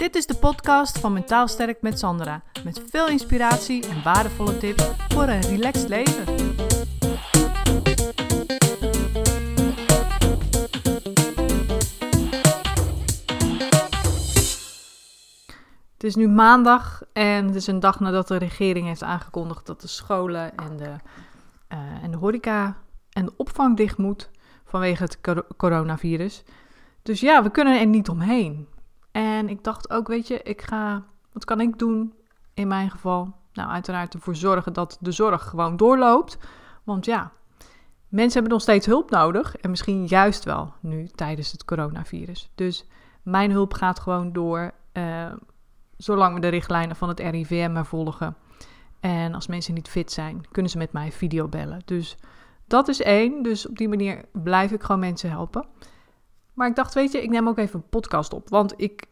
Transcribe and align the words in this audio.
Dit 0.00 0.14
is 0.14 0.26
de 0.26 0.34
podcast 0.34 0.98
van 0.98 1.12
Mentaal 1.12 1.48
Sterk 1.48 1.82
met 1.82 1.98
Sandra. 1.98 2.42
Met 2.64 2.82
veel 2.90 3.08
inspiratie 3.08 3.88
en 3.88 4.02
waardevolle 4.02 4.58
tips 4.58 4.90
voor 5.08 5.22
een 5.22 5.40
relaxed 5.40 5.88
leven. 5.88 6.24
Het 15.92 16.04
is 16.04 16.14
nu 16.14 16.28
maandag 16.28 17.02
en 17.12 17.46
het 17.46 17.54
is 17.54 17.66
een 17.66 17.80
dag 17.80 18.00
nadat 18.00 18.28
de 18.28 18.36
regering 18.36 18.86
heeft 18.86 19.02
aangekondigd 19.02 19.66
dat 19.66 19.80
de 19.80 19.88
scholen 19.88 20.56
en 20.56 20.76
de, 20.76 20.94
uh, 21.72 22.02
en 22.02 22.10
de 22.10 22.16
horeca 22.16 22.76
en 23.12 23.24
de 23.24 23.32
opvang 23.36 23.76
dicht 23.76 23.98
moet 23.98 24.30
vanwege 24.64 25.02
het 25.02 25.20
coronavirus. 25.56 26.42
Dus 27.02 27.20
ja, 27.20 27.42
we 27.42 27.50
kunnen 27.50 27.80
er 27.80 27.86
niet 27.86 28.08
omheen. 28.08 28.68
En 29.12 29.48
ik 29.48 29.64
dacht 29.64 29.90
ook, 29.90 30.08
weet 30.08 30.28
je, 30.28 30.42
ik 30.42 30.62
ga, 30.62 31.04
wat 31.32 31.44
kan 31.44 31.60
ik 31.60 31.78
doen 31.78 32.14
in 32.54 32.68
mijn 32.68 32.90
geval? 32.90 33.34
Nou, 33.52 33.70
uiteraard 33.70 34.14
ervoor 34.14 34.36
zorgen 34.36 34.72
dat 34.72 34.98
de 35.00 35.12
zorg 35.12 35.42
gewoon 35.42 35.76
doorloopt. 35.76 36.38
Want 36.84 37.04
ja, 37.04 37.32
mensen 38.08 38.32
hebben 38.32 38.52
nog 38.52 38.62
steeds 38.62 38.86
hulp 38.86 39.10
nodig. 39.10 39.56
En 39.56 39.70
misschien 39.70 40.06
juist 40.06 40.44
wel 40.44 40.72
nu 40.80 41.08
tijdens 41.14 41.52
het 41.52 41.64
coronavirus. 41.64 42.50
Dus 42.54 42.86
mijn 43.22 43.50
hulp 43.50 43.74
gaat 43.74 44.00
gewoon 44.00 44.32
door, 44.32 44.72
uh, 44.92 45.32
zolang 45.96 46.34
we 46.34 46.40
de 46.40 46.48
richtlijnen 46.48 46.96
van 46.96 47.08
het 47.08 47.20
RIVM 47.20 47.72
maar 47.72 47.86
volgen. 47.86 48.36
En 49.00 49.34
als 49.34 49.46
mensen 49.46 49.74
niet 49.74 49.88
fit 49.88 50.12
zijn, 50.12 50.50
kunnen 50.50 50.70
ze 50.70 50.78
met 50.78 50.92
mij 50.92 51.12
video 51.12 51.48
bellen. 51.48 51.82
Dus 51.84 52.16
dat 52.66 52.88
is 52.88 53.02
één. 53.02 53.42
Dus 53.42 53.68
op 53.68 53.76
die 53.76 53.88
manier 53.88 54.24
blijf 54.32 54.72
ik 54.72 54.82
gewoon 54.82 55.00
mensen 55.00 55.30
helpen. 55.30 55.66
Maar 56.52 56.68
ik 56.68 56.74
dacht, 56.74 56.94
weet 56.94 57.12
je, 57.12 57.22
ik 57.22 57.30
neem 57.30 57.48
ook 57.48 57.58
even 57.58 57.80
een 57.80 57.88
podcast 57.88 58.32
op. 58.32 58.48
Want 58.48 58.74
ik, 58.76 59.06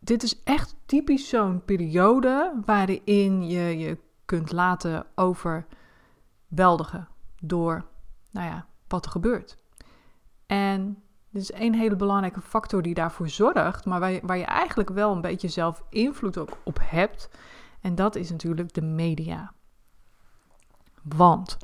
dit 0.00 0.22
is 0.22 0.42
echt 0.42 0.74
typisch 0.86 1.28
zo'n 1.28 1.64
periode 1.64 2.60
waarin 2.64 3.46
je 3.48 3.78
je 3.78 3.98
kunt 4.24 4.52
laten 4.52 5.06
overweldigen 5.14 7.08
door, 7.40 7.84
nou 8.30 8.46
ja, 8.46 8.66
wat 8.88 9.04
er 9.04 9.10
gebeurt. 9.10 9.56
En 10.46 11.02
dit 11.30 11.42
is 11.42 11.52
één 11.52 11.74
hele 11.74 11.96
belangrijke 11.96 12.40
factor 12.40 12.82
die 12.82 12.94
daarvoor 12.94 13.28
zorgt, 13.28 13.84
maar 13.84 14.00
waar 14.00 14.10
je, 14.10 14.20
waar 14.22 14.38
je 14.38 14.44
eigenlijk 14.44 14.90
wel 14.90 15.12
een 15.12 15.20
beetje 15.20 15.48
zelf 15.48 15.82
invloed 15.88 16.38
ook 16.38 16.58
op 16.64 16.78
hebt. 16.82 17.28
En 17.80 17.94
dat 17.94 18.16
is 18.16 18.30
natuurlijk 18.30 18.74
de 18.74 18.82
media. 18.82 19.52
Want 21.02 21.56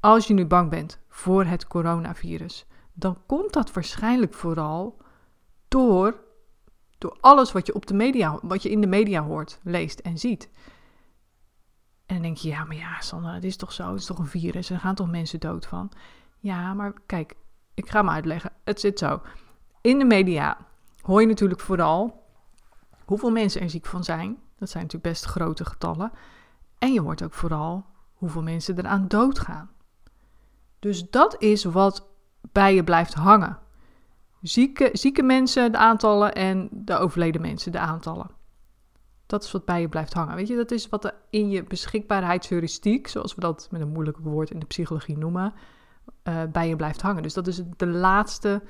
als 0.00 0.26
je 0.26 0.34
nu 0.34 0.46
bang 0.46 0.70
bent 0.70 0.98
voor 1.08 1.44
het 1.44 1.66
coronavirus, 1.66 2.66
dan 2.94 3.18
komt 3.26 3.52
dat 3.52 3.72
waarschijnlijk 3.72 4.34
vooral 4.34 4.96
door, 5.68 6.24
door 6.98 7.16
alles 7.20 7.52
wat 7.52 7.66
je, 7.66 7.74
op 7.74 7.86
de 7.86 7.94
media, 7.94 8.38
wat 8.42 8.62
je 8.62 8.70
in 8.70 8.80
de 8.80 8.86
media 8.86 9.22
hoort, 9.22 9.60
leest 9.62 9.98
en 9.98 10.18
ziet. 10.18 10.48
En 12.06 12.14
dan 12.14 12.22
denk 12.22 12.36
je, 12.36 12.48
ja, 12.48 12.64
maar 12.64 12.76
ja, 12.76 13.00
Sandra, 13.00 13.34
het 13.34 13.44
is 13.44 13.56
toch 13.56 13.72
zo, 13.72 13.90
het 13.90 14.00
is 14.00 14.06
toch 14.06 14.18
een 14.18 14.26
virus, 14.26 14.70
er 14.70 14.78
gaan 14.78 14.94
toch 14.94 15.10
mensen 15.10 15.40
dood 15.40 15.66
van. 15.66 15.90
Ja, 16.38 16.74
maar 16.74 16.92
kijk, 17.06 17.34
ik 17.74 17.90
ga 17.90 18.02
me 18.02 18.10
uitleggen. 18.10 18.52
Het 18.64 18.80
zit 18.80 18.98
zo. 18.98 19.22
In 19.80 19.98
de 19.98 20.04
media 20.04 20.58
hoor 21.00 21.20
je 21.20 21.26
natuurlijk 21.26 21.60
vooral 21.60 22.22
hoeveel 23.04 23.30
mensen 23.30 23.60
er 23.60 23.70
ziek 23.70 23.86
van 23.86 24.04
zijn. 24.04 24.38
Dat 24.58 24.70
zijn 24.70 24.82
natuurlijk 24.82 25.12
best 25.12 25.24
grote 25.24 25.64
getallen. 25.64 26.12
En 26.78 26.92
je 26.92 27.00
hoort 27.00 27.22
ook 27.22 27.34
vooral 27.34 27.84
hoeveel 28.14 28.42
mensen 28.42 28.78
eraan 28.78 29.08
doodgaan. 29.08 29.70
Dus 30.78 31.10
dat 31.10 31.42
is 31.42 31.64
wat 31.64 32.08
bij 32.52 32.74
je 32.74 32.84
blijft 32.84 33.14
hangen. 33.14 33.58
Zieke, 34.42 34.90
zieke 34.92 35.22
mensen, 35.22 35.72
de 35.72 35.78
aantallen 35.78 36.34
en 36.34 36.68
de 36.70 36.96
overleden 36.96 37.40
mensen, 37.40 37.72
de 37.72 37.78
aantallen. 37.78 38.30
Dat 39.26 39.44
is 39.44 39.52
wat 39.52 39.64
bij 39.64 39.80
je 39.80 39.88
blijft 39.88 40.12
hangen. 40.12 40.36
Weet 40.36 40.48
je, 40.48 40.56
dat 40.56 40.70
is 40.70 40.88
wat 40.88 41.04
er 41.04 41.14
in 41.30 41.50
je 41.50 41.64
beschikbaarheidsheuristiek, 41.64 43.08
zoals 43.08 43.34
we 43.34 43.40
dat 43.40 43.68
met 43.70 43.80
een 43.80 43.92
moeilijk 43.92 44.18
woord 44.18 44.50
in 44.50 44.58
de 44.58 44.66
psychologie 44.66 45.18
noemen, 45.18 45.52
uh, 46.24 46.42
bij 46.52 46.68
je 46.68 46.76
blijft 46.76 47.02
hangen. 47.02 47.22
Dus 47.22 47.34
dat 47.34 47.46
is 47.46 47.62
de 47.76 47.86
laatste, 47.86 48.62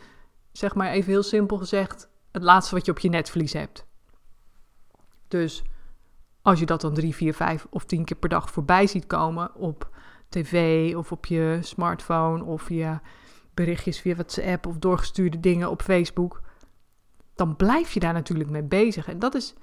zeg 0.53 0.75
maar 0.75 0.91
even 0.91 1.11
heel 1.11 1.23
simpel 1.23 1.57
gezegd, 1.57 2.09
het 2.33 2.43
laatste 2.43 2.75
wat 2.75 2.85
je 2.85 2.91
op 2.91 2.99
je 2.99 3.09
netvlies 3.09 3.53
hebt. 3.53 3.87
Dus 5.29 5.63
als 6.43 6.59
je 6.59 6.67
dat 6.67 6.81
dan 6.81 6.95
drie, 6.95 7.15
vier, 7.15 7.35
vijf 7.35 7.67
of 7.71 7.85
tien 7.85 8.05
keer 8.05 8.17
per 8.17 8.29
dag 8.29 8.51
voorbij 8.51 8.87
ziet 8.87 9.07
komen 9.07 9.55
op 9.55 9.91
tv 10.29 10.95
of 10.97 11.13
op 11.13 11.27
je 11.27 11.59
smartphone 11.61 12.45
of 12.45 12.69
je 12.69 12.99
berichtjes 13.55 14.01
via 14.01 14.15
WhatsApp 14.15 14.67
of 14.67 14.79
doorgestuurde 14.79 15.41
dingen 15.41 15.71
op 15.71 15.83
Facebook, 15.83 16.41
dan 17.35 17.57
blijf 17.57 17.93
je 17.93 18.01
daar 18.01 18.13
natuurlijk 18.13 18.51
mee 18.51 18.63
bezig. 18.63 19.09
En 19.09 19.19
dat 19.19 19.35
is 19.35 19.55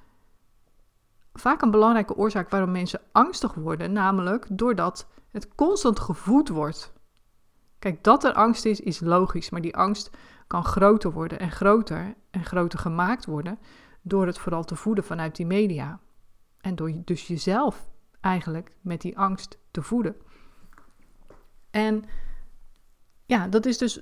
vaak 1.32 1.62
een 1.62 1.70
belangrijke 1.70 2.16
oorzaak 2.16 2.50
waarom 2.50 2.70
mensen 2.70 3.00
angstig 3.12 3.54
worden, 3.54 3.92
namelijk 3.92 4.46
doordat 4.50 5.08
het 5.30 5.54
constant 5.54 6.00
gevoed 6.00 6.48
wordt. 6.48 6.92
Kijk, 7.78 8.04
dat 8.04 8.24
er 8.24 8.32
angst 8.32 8.64
is, 8.64 8.80
is 8.80 9.00
logisch, 9.00 9.50
maar 9.50 9.60
die 9.60 9.76
angst 9.76 10.10
kan 10.46 10.64
groter 10.64 11.12
worden 11.12 11.38
en 11.38 11.50
groter 11.50 12.14
en 12.30 12.44
groter 12.44 12.78
gemaakt 12.78 13.26
worden 13.26 13.58
door 14.02 14.26
het 14.26 14.38
vooral 14.38 14.64
te 14.64 14.76
voeden 14.76 15.04
vanuit 15.04 15.36
die 15.36 15.46
media. 15.46 16.00
En 16.60 16.74
door 16.74 16.92
dus 17.04 17.26
jezelf 17.26 17.90
eigenlijk 18.20 18.72
met 18.80 19.00
die 19.00 19.18
angst 19.18 19.58
te 19.70 19.82
voeden. 19.82 20.16
En 21.70 22.04
ja, 23.32 23.48
dat 23.48 23.66
is 23.66 23.78
dus 23.78 24.00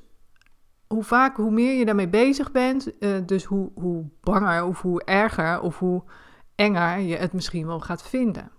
hoe 0.86 1.04
vaak, 1.04 1.36
hoe 1.36 1.50
meer 1.50 1.78
je 1.78 1.84
daarmee 1.84 2.08
bezig 2.08 2.52
bent, 2.52 2.92
uh, 3.00 3.18
dus 3.26 3.44
hoe, 3.44 3.70
hoe 3.74 4.04
banger 4.20 4.64
of 4.64 4.80
hoe 4.80 5.04
erger 5.04 5.60
of 5.60 5.78
hoe 5.78 6.02
enger 6.54 6.98
je 6.98 7.16
het 7.16 7.32
misschien 7.32 7.66
wel 7.66 7.80
gaat 7.80 8.02
vinden. 8.02 8.50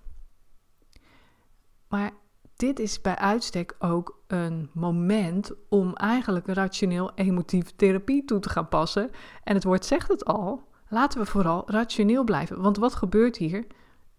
Maar 1.87 2.11
dit 2.55 2.79
is 2.79 3.01
bij 3.01 3.15
uitstek 3.15 3.75
ook 3.79 4.23
een 4.27 4.69
moment 4.73 5.51
om 5.69 5.93
eigenlijk 5.93 6.47
rationeel-emotief 6.47 7.75
therapie 7.75 8.25
toe 8.25 8.39
te 8.39 8.49
gaan 8.49 8.67
passen. 8.67 9.09
En 9.43 9.55
het 9.55 9.63
woord 9.63 9.85
zegt 9.85 10.07
het 10.07 10.25
al. 10.25 10.69
Laten 10.87 11.19
we 11.19 11.25
vooral 11.25 11.63
rationeel 11.65 12.23
blijven. 12.23 12.61
Want 12.61 12.77
wat 12.77 12.95
gebeurt 12.95 13.37
hier? 13.37 13.67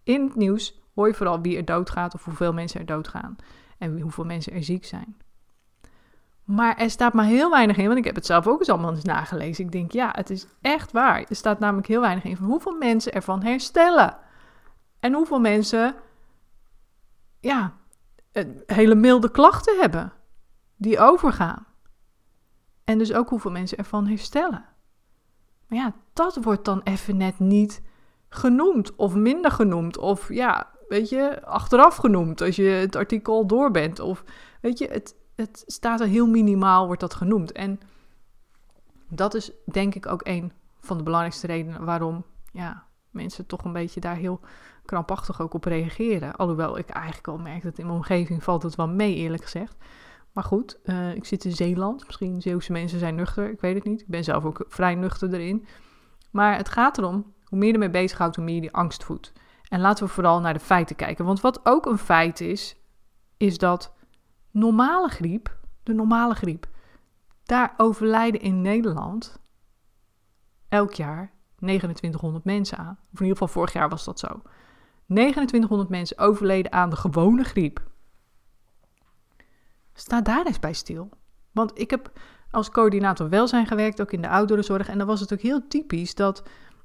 In 0.03 0.25
het 0.25 0.35
nieuws 0.35 0.81
hoor 0.95 1.07
je 1.07 1.15
vooral 1.15 1.41
wie 1.41 1.57
er 1.57 1.65
doodgaat 1.65 2.15
of 2.15 2.25
hoeveel 2.25 2.53
mensen 2.53 2.81
er 2.81 2.87
doodgaan. 2.87 3.37
En 3.79 4.01
hoeveel 4.01 4.25
mensen 4.25 4.53
er 4.53 4.65
ziek 4.65 4.85
zijn. 4.85 5.17
Maar 6.53 6.77
er 6.77 6.91
staat 6.91 7.13
maar 7.13 7.25
heel 7.25 7.51
weinig 7.51 7.77
in, 7.77 7.87
want 7.87 7.99
ik 7.99 8.05
heb 8.05 8.15
het 8.15 8.27
zelf 8.27 8.47
ook 8.47 8.59
eens 8.59 8.69
allemaal 8.69 8.91
eens 8.91 9.05
nagelezen. 9.05 9.65
Ik 9.65 9.73
denk, 9.73 9.93
ja, 9.93 10.11
het 10.13 10.31
is 10.31 10.47
echt 10.61 10.93
waar. 10.93 11.25
Er 11.29 11.37
staat 11.37 11.59
namelijk 11.59 11.87
heel 11.87 12.01
weinig 12.01 12.25
in 12.25 12.37
van 12.37 12.47
hoeveel 12.47 12.77
mensen 12.77 13.13
ervan 13.13 13.43
herstellen. 13.43 14.17
En 15.01 15.13
hoeveel 15.13 15.41
mensen, 15.41 15.95
ja, 17.41 17.73
hele 18.67 18.95
milde 18.95 19.31
klachten 19.31 19.81
hebben 19.81 20.13
die 20.77 20.99
overgaan. 20.99 21.67
En 22.85 22.99
dus 22.99 23.13
ook 23.13 23.29
hoeveel 23.29 23.51
mensen 23.51 23.79
ervan 23.79 24.07
herstellen. 24.07 24.65
Maar 25.69 25.79
ja, 25.79 25.95
dat 26.13 26.37
wordt 26.43 26.65
dan 26.65 26.81
even 26.85 27.17
net 27.17 27.39
niet 27.39 27.83
genoemd 28.29 28.97
of 28.97 29.15
minder 29.15 29.51
genoemd. 29.51 29.99
Of 29.99 30.33
ja, 30.33 30.71
weet 30.89 31.09
je, 31.09 31.45
achteraf 31.45 31.97
genoemd 31.97 32.41
als 32.41 32.57
je 32.57 32.63
het 32.63 32.97
artikel 32.97 33.47
door 33.47 33.71
bent. 33.71 34.01
Of 34.01 34.25
weet 34.61 34.79
je, 34.79 34.89
het, 34.89 35.21
het 35.43 35.63
staat 35.67 36.01
er 36.01 36.07
heel 36.07 36.27
minimaal, 36.27 36.87
wordt 36.87 37.01
dat 37.01 37.15
genoemd. 37.15 37.53
En 37.53 37.81
dat 39.09 39.35
is 39.35 39.51
denk 39.65 39.95
ik 39.95 40.07
ook 40.07 40.27
een 40.27 40.53
van 40.81 40.97
de 40.97 41.03
belangrijkste 41.03 41.47
redenen 41.47 41.85
waarom 41.85 42.25
ja, 42.53 42.87
mensen 43.11 43.47
toch 43.47 43.65
een 43.65 43.73
beetje 43.73 44.01
daar 44.01 44.17
heel 44.17 44.41
krampachtig 44.85 45.41
ook 45.41 45.55
op 45.55 45.65
reageren. 45.65 46.37
Alhoewel 46.37 46.79
ik 46.79 46.89
eigenlijk 46.89 47.29
al 47.29 47.39
merk 47.39 47.63
dat 47.63 47.79
in 47.79 47.87
mijn 47.87 47.97
omgeving 47.97 48.43
valt 48.43 48.63
het 48.63 48.75
wel 48.75 48.89
mee, 48.89 49.15
eerlijk 49.15 49.43
gezegd. 49.43 49.77
Maar 50.33 50.45
goed, 50.45 50.79
uh, 50.85 51.15
ik 51.15 51.25
zit 51.25 51.45
in 51.45 51.53
Zeeland. 51.53 52.07
Misschien 52.07 52.43
Zeeuwse 52.43 52.73
mensen 52.73 52.99
zijn 52.99 53.15
nuchter, 53.15 53.51
ik 53.51 53.61
weet 53.61 53.75
het 53.75 53.85
niet. 53.85 54.01
Ik 54.01 54.09
ben 54.09 54.25
zelf 54.25 54.45
ook 54.45 54.65
vrij 54.69 54.95
nuchter 54.95 55.35
erin. 55.35 55.67
Maar 56.31 56.57
het 56.57 56.69
gaat 56.69 56.99
erom, 56.99 57.33
hoe 57.45 57.59
meer 57.59 57.69
je 57.69 57.73
ermee 57.73 57.91
bezighoudt, 57.91 58.37
hoe 58.37 58.45
meer 58.45 58.55
je 58.55 58.61
die 58.61 58.73
angst 58.73 59.05
voedt. 59.05 59.33
En 59.69 59.81
laten 59.81 60.05
we 60.05 60.11
vooral 60.11 60.41
naar 60.41 60.53
de 60.53 60.61
feiten 60.61 60.97
kijken. 60.97 61.25
Want 61.25 61.41
wat 61.41 61.61
ook 61.63 61.87
een 61.87 61.99
feit 61.99 62.41
is, 62.41 62.77
is 63.37 63.59
dat 63.59 63.93
normale 64.53 65.09
griep, 65.09 65.57
de 65.83 65.93
normale 65.93 66.35
griep, 66.35 66.69
daar 67.43 67.75
overlijden 67.77 68.41
in 68.41 68.61
Nederland 68.61 69.41
elk 70.69 70.93
jaar 70.93 71.33
2900 71.57 72.45
mensen 72.45 72.79
aan. 72.79 72.99
Of 73.13 73.21
in 73.21 73.27
ieder 73.27 73.39
geval 73.39 73.49
vorig 73.49 73.73
jaar 73.73 73.89
was 73.89 74.05
dat 74.05 74.19
zo. 74.19 74.43
2900 75.07 75.89
mensen 75.89 76.19
overleden 76.19 76.73
aan 76.73 76.91
de 76.91 76.97
gewone 76.97 77.45
griep. 77.45 77.81
Sta 79.93 80.21
daar 80.21 80.47
eens 80.47 80.59
bij 80.59 80.73
stil. 80.73 81.09
Want 81.53 81.79
ik 81.79 81.91
heb 81.91 82.13
als 82.51 82.71
coördinator 82.71 83.29
welzijn 83.29 83.67
gewerkt, 83.67 84.01
ook 84.01 84.13
in 84.13 84.23
de 84.23 84.29
ouderenzorg. 84.29 84.89
En 84.89 84.99
dan 84.99 85.07
was 85.07 85.21
het 85.21 85.33
ook 85.33 85.41
heel 85.41 85.67
typisch 85.69 86.15
dat 86.15 86.43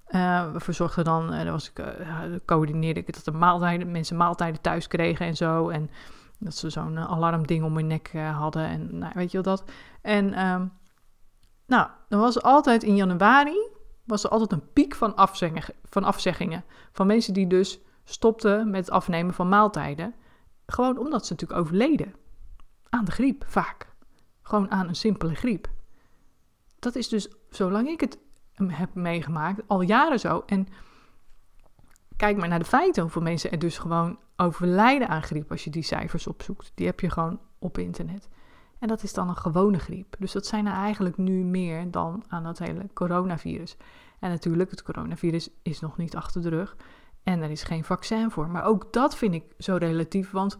uh, 0.10 0.52
we 0.52 0.60
verzorgden 0.60 1.04
dan, 1.04 1.34
uh, 1.34 1.52
was 1.52 1.70
ik, 1.70 1.80
uh, 1.80 2.22
coördineerde 2.46 3.00
ik 3.00 3.14
dat 3.14 3.26
de 3.26 3.32
maaltijden, 3.32 3.92
mensen 3.92 4.18
maaltijden 4.18 4.62
thuis 4.62 4.88
kregen 4.88 5.26
en 5.26 5.36
zo. 5.36 5.70
En 5.70 5.90
dat 6.40 6.56
ze 6.56 6.70
zo'n 6.70 7.00
alarmding 7.00 7.64
om 7.64 7.76
hun 7.76 7.88
nek 7.88 8.12
hadden 8.14 8.66
en 8.66 8.98
nou, 8.98 9.12
weet 9.16 9.32
je 9.32 9.42
wel 9.42 9.56
dat. 9.56 9.72
En 10.02 10.46
um, 10.48 10.72
nou, 11.66 11.90
dan 12.10 12.20
was 12.20 12.42
altijd 12.42 12.84
in 12.84 12.96
januari, 12.96 13.70
was 14.04 14.24
er 14.24 14.30
altijd 14.30 14.52
een 14.52 14.74
piek 14.74 14.96
van, 14.96 15.14
van 15.84 16.04
afzeggingen. 16.04 16.64
Van 16.92 17.08
mensen 17.08 17.34
die 17.34 17.48
dus 17.48 17.80
stopten 18.04 18.70
met 18.70 18.80
het 18.80 18.90
afnemen 18.90 19.34
van 19.34 19.50
maaltijden. 19.50 20.16
Gewoon 20.66 20.98
omdat 20.98 21.26
ze 21.26 21.34
natuurlijk 21.34 21.60
overleden. 21.60 22.14
Aan 22.90 23.06
de 23.06 23.12
griep, 23.12 23.44
vaak. 23.48 23.94
Gewoon 24.42 24.72
aan 24.72 24.88
een 24.88 24.96
simpele 24.96 25.36
griep. 25.36 25.70
Dat 26.80 26.96
is 26.96 27.08
dus, 27.08 27.28
zolang 27.50 27.88
ik 27.88 28.00
het 28.00 28.20
heb 28.68 28.94
meegemaakt, 28.94 29.62
al 29.68 29.82
jaren 29.82 30.20
zo. 30.20 30.44
En 30.46 30.68
kijk 32.16 32.38
maar 32.38 32.48
naar 32.48 32.60
de 32.60 32.66
feiten, 32.66 33.02
hoeveel 33.02 33.22
mensen 33.22 33.52
er 33.52 33.60
dus 33.60 33.78
gewoon 33.78 34.20
overlijden 34.38 35.08
aan 35.08 35.24
griep 35.24 35.52
als 35.52 35.64
je 35.64 35.70
die 35.70 35.84
cijfers 35.84 36.28
opzoekt. 36.28 36.72
Die 36.76 36.86
heb 36.86 37.00
je 37.00 37.10
gewoon 37.10 37.40
op 37.60 37.78
internet. 37.78 38.30
En 38.80 38.88
dat 38.88 39.04
is 39.04 39.14
dan 39.14 39.30
een 39.30 39.38
gewone 39.38 39.80
griep. 39.80 40.16
Dus 40.20 40.32
dat 40.32 40.46
zijn 40.46 40.66
er 40.66 40.74
eigenlijk 40.74 41.18
nu 41.18 41.44
meer 41.44 41.92
dan 41.92 42.24
aan 42.28 42.44
dat 42.44 42.60
hele 42.60 42.90
coronavirus. 42.94 43.78
En 44.20 44.30
natuurlijk, 44.30 44.72
het 44.72 44.84
coronavirus 44.84 45.50
is 45.62 45.80
nog 45.80 45.98
niet 45.98 46.16
achter 46.16 46.42
de 46.42 46.50
rug. 46.50 46.76
En 47.24 47.42
er 47.42 47.50
is 47.50 47.64
geen 47.64 47.84
vaccin 47.84 48.32
voor. 48.32 48.48
Maar 48.48 48.64
ook 48.64 48.94
dat 48.94 49.16
vind 49.16 49.34
ik 49.34 49.44
zo 49.58 49.76
relatief. 49.76 50.32
Want 50.32 50.58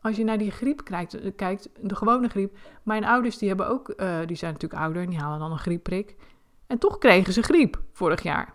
als 0.00 0.16
je 0.16 0.24
naar 0.24 0.38
die 0.38 0.50
griep 0.50 0.84
kijkt, 0.84 1.34
kijkt 1.36 1.68
de 1.80 1.96
gewone 1.96 2.28
griep. 2.28 2.56
Mijn 2.82 3.04
ouders 3.04 3.38
die 3.38 3.48
hebben 3.48 3.68
ook, 3.68 3.88
uh, 3.96 4.18
die 4.26 4.36
zijn 4.36 4.52
natuurlijk 4.52 4.82
ouder 4.82 5.02
en 5.02 5.10
die 5.10 5.18
halen 5.18 5.38
dan 5.38 5.52
een 5.52 5.58
griepprik. 5.58 6.16
En 6.66 6.78
toch 6.78 6.98
kregen 6.98 7.32
ze 7.32 7.42
griep 7.42 7.82
vorig 7.92 8.22
jaar. 8.22 8.54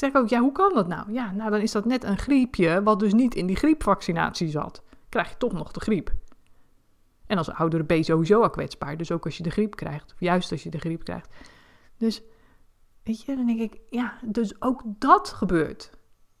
Ik 0.00 0.06
zeg 0.12 0.22
ook, 0.22 0.28
ja, 0.28 0.40
hoe 0.40 0.52
kan 0.52 0.74
dat 0.74 0.86
nou? 0.86 1.12
Ja, 1.12 1.32
nou 1.32 1.50
dan 1.50 1.60
is 1.60 1.72
dat 1.72 1.84
net 1.84 2.04
een 2.04 2.18
griepje 2.18 2.82
wat 2.82 3.00
dus 3.00 3.12
niet 3.12 3.34
in 3.34 3.46
die 3.46 3.56
griepvaccinatie 3.56 4.48
zat. 4.48 4.82
Krijg 5.08 5.28
je 5.28 5.36
toch 5.36 5.52
nog 5.52 5.72
de 5.72 5.80
griep. 5.80 6.12
En 7.26 7.38
als 7.38 7.50
oudere 7.50 7.84
ben 7.84 8.04
sowieso 8.04 8.42
al 8.42 8.50
kwetsbaar. 8.50 8.96
Dus 8.96 9.12
ook 9.12 9.24
als 9.24 9.36
je 9.36 9.42
de 9.42 9.50
griep 9.50 9.76
krijgt. 9.76 10.12
Of 10.12 10.20
juist 10.20 10.52
als 10.52 10.62
je 10.62 10.70
de 10.70 10.78
griep 10.78 11.04
krijgt. 11.04 11.28
Dus, 11.96 12.22
weet 13.02 13.22
je, 13.22 13.36
dan 13.36 13.46
denk 13.46 13.60
ik, 13.60 13.80
ja, 13.90 14.18
dus 14.24 14.62
ook 14.62 14.82
dat 14.84 15.28
gebeurt. 15.28 15.90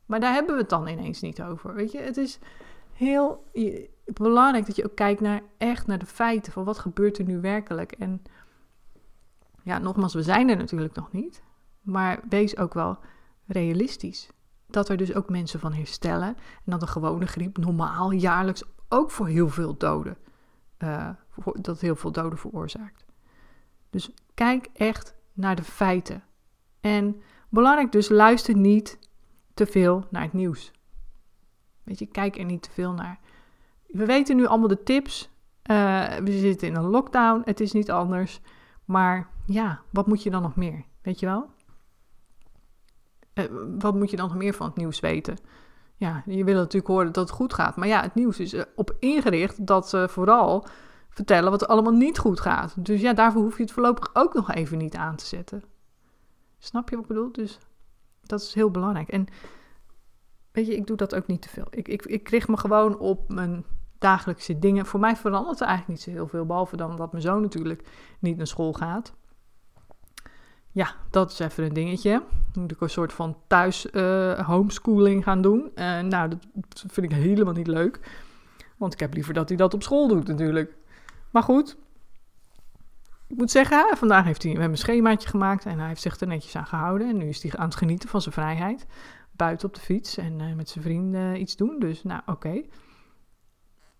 Maar 0.06 0.20
daar 0.20 0.32
hebben 0.32 0.54
we 0.54 0.60
het 0.60 0.70
dan 0.70 0.88
ineens 0.88 1.20
niet 1.20 1.42
over. 1.42 1.74
Weet 1.74 1.92
je, 1.92 1.98
het 1.98 2.16
is 2.16 2.38
heel 2.92 3.44
belangrijk 4.04 4.66
dat 4.66 4.76
je 4.76 4.84
ook 4.84 4.96
kijkt 4.96 5.20
naar 5.20 5.40
echt 5.58 5.86
naar 5.86 5.98
de 5.98 6.06
feiten. 6.06 6.52
Van 6.52 6.64
wat 6.64 6.78
gebeurt 6.78 7.18
er 7.18 7.24
nu 7.24 7.40
werkelijk? 7.40 7.92
En 7.92 8.22
ja, 9.62 9.78
nogmaals, 9.78 10.14
we 10.14 10.22
zijn 10.22 10.48
er 10.48 10.56
natuurlijk 10.56 10.94
nog 10.94 11.12
niet. 11.12 11.42
Maar 11.80 12.20
wees 12.28 12.56
ook 12.56 12.74
wel 12.74 12.98
realistisch. 13.52 14.28
Dat 14.66 14.88
er 14.88 14.96
dus 14.96 15.14
ook 15.14 15.28
mensen 15.28 15.60
van 15.60 15.72
herstellen. 15.72 16.36
En 16.36 16.72
dat 16.72 16.82
een 16.82 16.88
gewone 16.88 17.26
griep 17.26 17.58
normaal 17.58 18.10
jaarlijks 18.10 18.62
ook 18.88 19.10
voor 19.10 19.28
heel 19.28 19.48
veel 19.48 19.76
doden 19.76 20.16
uh, 20.82 21.08
dat 21.54 21.80
heel 21.80 21.96
veel 21.96 22.12
doden 22.12 22.38
veroorzaakt. 22.38 23.04
Dus 23.90 24.10
kijk 24.34 24.68
echt 24.72 25.14
naar 25.32 25.56
de 25.56 25.62
feiten. 25.62 26.22
En 26.80 27.22
belangrijk 27.48 27.92
dus, 27.92 28.08
luister 28.08 28.56
niet 28.56 28.98
te 29.54 29.66
veel 29.66 30.06
naar 30.10 30.22
het 30.22 30.32
nieuws. 30.32 30.72
Weet 31.82 31.98
je, 31.98 32.06
kijk 32.06 32.38
er 32.38 32.44
niet 32.44 32.62
te 32.62 32.70
veel 32.70 32.92
naar. 32.92 33.18
We 33.86 34.06
weten 34.06 34.36
nu 34.36 34.46
allemaal 34.46 34.68
de 34.68 34.82
tips. 34.82 35.30
Uh, 35.70 36.14
we 36.14 36.38
zitten 36.38 36.68
in 36.68 36.76
een 36.76 36.84
lockdown, 36.84 37.42
het 37.44 37.60
is 37.60 37.72
niet 37.72 37.90
anders. 37.90 38.40
Maar 38.84 39.28
ja, 39.46 39.80
wat 39.90 40.06
moet 40.06 40.22
je 40.22 40.30
dan 40.30 40.42
nog 40.42 40.56
meer? 40.56 40.84
Weet 41.02 41.20
je 41.20 41.26
wel? 41.26 41.50
Uh, 43.40 43.46
wat 43.78 43.94
moet 43.94 44.10
je 44.10 44.16
dan 44.16 44.28
nog 44.28 44.36
meer 44.36 44.54
van 44.54 44.66
het 44.66 44.76
nieuws 44.76 45.00
weten? 45.00 45.36
ja, 46.00 46.22
je 46.26 46.44
wil 46.44 46.54
natuurlijk 46.54 46.86
horen 46.86 47.12
dat 47.12 47.28
het 47.28 47.36
goed 47.36 47.54
gaat. 47.54 47.76
Maar 47.76 47.88
ja, 47.88 48.02
het 48.02 48.14
nieuws 48.14 48.40
is 48.40 48.52
eh, 48.52 48.62
op 48.74 48.96
ingericht 48.98 49.66
dat 49.66 49.88
ze 49.88 50.06
vooral 50.08 50.66
vertellen 51.08 51.50
wat 51.50 51.62
er 51.62 51.68
allemaal 51.68 51.92
niet 51.92 52.18
goed 52.18 52.40
gaat. 52.40 52.84
Dus 52.84 53.00
ja, 53.00 53.12
daarvoor 53.12 53.42
hoef 53.42 53.56
je 53.56 53.62
het 53.62 53.72
voorlopig 53.72 54.10
ook 54.12 54.34
nog 54.34 54.52
even 54.52 54.78
niet 54.78 54.94
aan 54.94 55.16
te 55.16 55.26
zetten. 55.26 55.62
Snap 56.58 56.88
je 56.88 56.94
wat 56.94 57.04
ik 57.04 57.10
bedoel? 57.10 57.32
Dus 57.32 57.58
dat 58.22 58.40
is 58.40 58.54
heel 58.54 58.70
belangrijk. 58.70 59.08
En 59.08 59.26
weet 60.52 60.66
je, 60.66 60.76
ik 60.76 60.86
doe 60.86 60.96
dat 60.96 61.14
ook 61.14 61.26
niet 61.26 61.42
te 61.42 61.48
veel. 61.48 61.66
Ik, 61.70 61.88
ik, 61.88 62.06
ik 62.06 62.28
richt 62.28 62.48
me 62.48 62.56
gewoon 62.56 62.98
op 62.98 63.32
mijn 63.32 63.64
dagelijkse 63.98 64.58
dingen. 64.58 64.86
Voor 64.86 65.00
mij 65.00 65.16
verandert 65.16 65.60
er 65.60 65.66
eigenlijk 65.66 65.98
niet 65.98 66.08
zo 66.08 66.20
heel 66.20 66.28
veel. 66.28 66.46
Behalve 66.46 66.76
dan 66.76 66.96
dat 66.96 67.12
mijn 67.12 67.24
zoon 67.24 67.42
natuurlijk 67.42 67.88
niet 68.18 68.36
naar 68.36 68.46
school 68.46 68.72
gaat. 68.72 69.14
Ja, 70.72 70.94
dat 71.10 71.30
is 71.30 71.38
even 71.38 71.64
een 71.64 71.72
dingetje. 71.72 72.22
Moet 72.54 72.70
ik 72.70 72.80
een 72.80 72.90
soort 72.90 73.12
van 73.12 73.36
thuis 73.46 73.86
uh, 73.92 74.46
homeschooling 74.46 75.24
gaan 75.24 75.42
doen. 75.42 75.70
Uh, 75.74 76.00
nou, 76.00 76.28
dat 76.28 76.84
vind 76.86 77.12
ik 77.12 77.18
helemaal 77.18 77.54
niet 77.54 77.66
leuk. 77.66 78.00
Want 78.76 78.92
ik 78.92 79.00
heb 79.00 79.14
liever 79.14 79.34
dat 79.34 79.48
hij 79.48 79.56
dat 79.56 79.74
op 79.74 79.82
school 79.82 80.08
doet 80.08 80.26
natuurlijk. 80.26 80.76
Maar 81.30 81.42
goed, 81.42 81.76
ik 83.26 83.36
moet 83.36 83.50
zeggen, 83.50 83.96
vandaag 83.96 84.24
heeft 84.24 84.42
hij, 84.42 84.52
we 84.52 84.58
hebben 84.58 84.76
een 84.76 84.84
schemaatje 84.84 85.28
gemaakt 85.28 85.66
en 85.66 85.78
hij 85.78 85.88
heeft 85.88 86.00
zich 86.00 86.20
er 86.20 86.26
netjes 86.26 86.56
aan 86.56 86.66
gehouden. 86.66 87.08
En 87.08 87.16
nu 87.16 87.28
is 87.28 87.42
hij 87.42 87.52
aan 87.56 87.68
het 87.68 87.76
genieten 87.76 88.08
van 88.08 88.22
zijn 88.22 88.34
vrijheid. 88.34 88.86
Buiten 89.32 89.68
op 89.68 89.74
de 89.74 89.80
fiets 89.80 90.16
en 90.16 90.40
uh, 90.40 90.54
met 90.54 90.68
zijn 90.68 90.84
vrienden 90.84 91.40
iets 91.40 91.56
doen. 91.56 91.78
Dus 91.78 92.02
nou, 92.02 92.22
oké. 92.26 92.62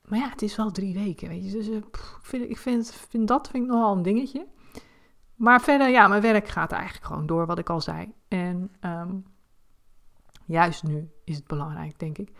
Maar 0.05 0.19
ja, 0.19 0.28
het 0.28 0.43
is 0.43 0.56
wel 0.56 0.70
drie 0.70 0.94
weken, 0.94 1.28
weet 1.28 1.44
je. 1.44 1.50
Dus 1.50 1.69
ik, 1.69 2.19
vind, 2.23 2.50
ik 2.50 2.58
vind, 2.58 2.94
vind 3.08 3.28
dat 3.28 3.49
vind 3.49 3.64
ik 3.64 3.70
nogal 3.70 3.96
een 3.96 4.02
dingetje. 4.02 4.46
Maar 5.40 5.60
verder, 5.60 5.88
ja, 5.88 6.08
mijn 6.08 6.22
werk 6.22 6.48
gaat 6.48 6.72
eigenlijk 6.72 7.04
gewoon 7.04 7.26
door, 7.26 7.46
wat 7.46 7.58
ik 7.58 7.70
al 7.70 7.81
zei. 7.81 8.12
En 8.28 8.70
um, 8.81 9.25
juist 10.44 10.82
nu 10.82 11.10
is 11.25 11.37
het 11.37 11.46
belangrijk, 11.46 11.98
denk 11.98 12.19
ik. 12.19 12.32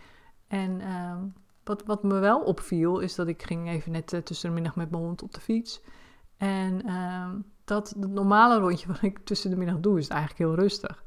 En 0.49 0.93
um, 0.93 1.35
wat, 1.64 1.82
wat 1.87 2.02
me 2.02 2.19
wel 2.19 2.41
opviel, 2.41 2.99
is 2.99 3.14
dat 3.14 3.26
ik 3.26 3.43
ging 3.43 3.69
even 3.69 3.93
net 3.93 4.12
uh, 4.12 4.20
tussen 4.20 4.49
de 4.49 4.55
middag 4.55 4.76
met 4.76 4.91
mijn 4.91 5.02
hond 5.02 5.23
op 5.23 5.35
de 5.35 5.41
fiets. 5.41 5.82
En 6.37 6.94
um, 6.94 7.44
dat 7.64 7.88
het 7.88 8.08
normale 8.08 8.58
rondje 8.58 8.87
wat 8.87 9.02
ik 9.02 9.19
tussen 9.19 9.50
de 9.50 9.56
middag 9.56 9.81
doe, 9.81 9.99
is 9.99 10.08
eigenlijk 10.08 10.41
heel 10.41 10.55
rustig. 10.55 11.02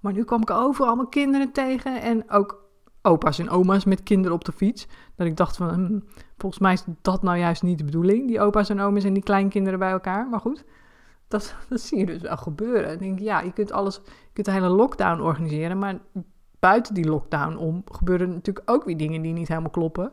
Maar 0.00 0.12
nu 0.12 0.24
kwam 0.24 0.40
ik 0.40 0.50
overal 0.50 0.96
mijn 0.96 1.08
kinderen 1.08 1.52
tegen 1.52 2.02
en 2.02 2.30
ook 2.30 2.64
opa's 3.02 3.38
en 3.38 3.50
oma's 3.50 3.84
met 3.84 4.02
kinderen 4.02 4.36
op 4.36 4.44
de 4.44 4.52
fiets. 4.52 4.86
Dat 5.14 5.26
ik 5.26 5.36
dacht 5.36 5.56
van, 5.56 5.68
hm, 5.68 6.00
volgens 6.38 6.62
mij 6.62 6.72
is 6.72 6.84
dat 7.02 7.22
nou 7.22 7.38
juist 7.38 7.62
niet 7.62 7.78
de 7.78 7.84
bedoeling, 7.84 8.26
die 8.26 8.40
opa's 8.40 8.68
en 8.68 8.80
oma's 8.80 9.04
en 9.04 9.12
die 9.12 9.22
kleinkinderen 9.22 9.78
bij 9.78 9.90
elkaar. 9.90 10.28
Maar 10.28 10.40
goed, 10.40 10.64
dat, 11.28 11.54
zie 11.68 11.98
je 11.98 12.06
dus 12.06 12.20
wel 12.20 12.36
gebeuren. 12.36 12.98
Denk, 12.98 13.18
ja, 13.18 13.40
je 13.40 13.52
kunt 13.52 13.72
alles, 13.72 13.94
je 14.04 14.32
kunt 14.32 14.46
de 14.46 14.52
hele 14.52 14.68
lockdown 14.68 15.20
organiseren, 15.20 15.78
maar 15.78 15.98
buiten 16.58 16.94
die 16.94 17.08
lockdown 17.08 17.56
om 17.56 17.82
gebeuren 17.92 18.28
natuurlijk 18.28 18.70
ook 18.70 18.84
weer 18.84 18.96
dingen 18.96 19.22
die 19.22 19.32
niet 19.32 19.48
helemaal 19.48 19.70
kloppen. 19.70 20.12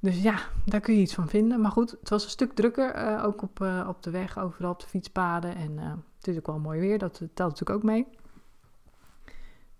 Dus 0.00 0.22
ja, 0.22 0.38
daar 0.64 0.80
kun 0.80 0.94
je 0.94 1.00
iets 1.00 1.14
van 1.14 1.28
vinden. 1.28 1.60
Maar 1.60 1.70
goed, 1.70 1.90
het 1.90 2.08
was 2.08 2.24
een 2.24 2.30
stuk 2.30 2.52
drukker, 2.52 2.96
uh, 2.96 3.24
ook 3.24 3.42
op, 3.42 3.60
uh, 3.60 3.86
op 3.88 4.02
de 4.02 4.10
weg, 4.10 4.38
overal 4.38 4.70
op 4.70 4.80
de 4.80 4.86
fietspaden. 4.86 5.56
En 5.56 5.72
uh, 5.72 5.92
het 6.16 6.28
is 6.28 6.36
ook 6.36 6.46
wel 6.46 6.58
mooi 6.58 6.80
weer, 6.80 6.98
dat 6.98 7.12
telt 7.16 7.50
natuurlijk 7.50 7.70
ook 7.70 7.82
mee. 7.82 8.06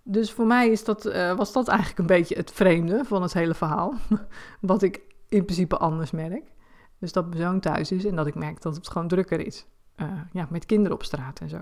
Dus 0.03 0.31
voor 0.31 0.45
mij 0.45 0.69
is 0.69 0.83
dat, 0.83 1.03
was 1.35 1.53
dat 1.53 1.67
eigenlijk 1.67 1.99
een 1.99 2.05
beetje 2.05 2.35
het 2.35 2.51
vreemde 2.51 3.03
van 3.05 3.21
het 3.21 3.33
hele 3.33 3.53
verhaal. 3.53 3.93
Wat 4.61 4.81
ik 4.81 5.01
in 5.29 5.45
principe 5.45 5.77
anders 5.77 6.11
merk. 6.11 6.51
Dus 6.99 7.11
dat 7.11 7.27
mijn 7.27 7.41
zoon 7.41 7.59
thuis 7.59 7.91
is 7.91 8.05
en 8.05 8.15
dat 8.15 8.27
ik 8.27 8.35
merk 8.35 8.61
dat 8.61 8.75
het 8.75 8.87
gewoon 8.87 9.07
drukker 9.07 9.45
is 9.45 9.65
uh, 9.97 10.21
ja, 10.31 10.47
met 10.49 10.65
kinderen 10.65 10.97
op 10.97 11.03
straat 11.03 11.39
en 11.39 11.49
zo. 11.49 11.61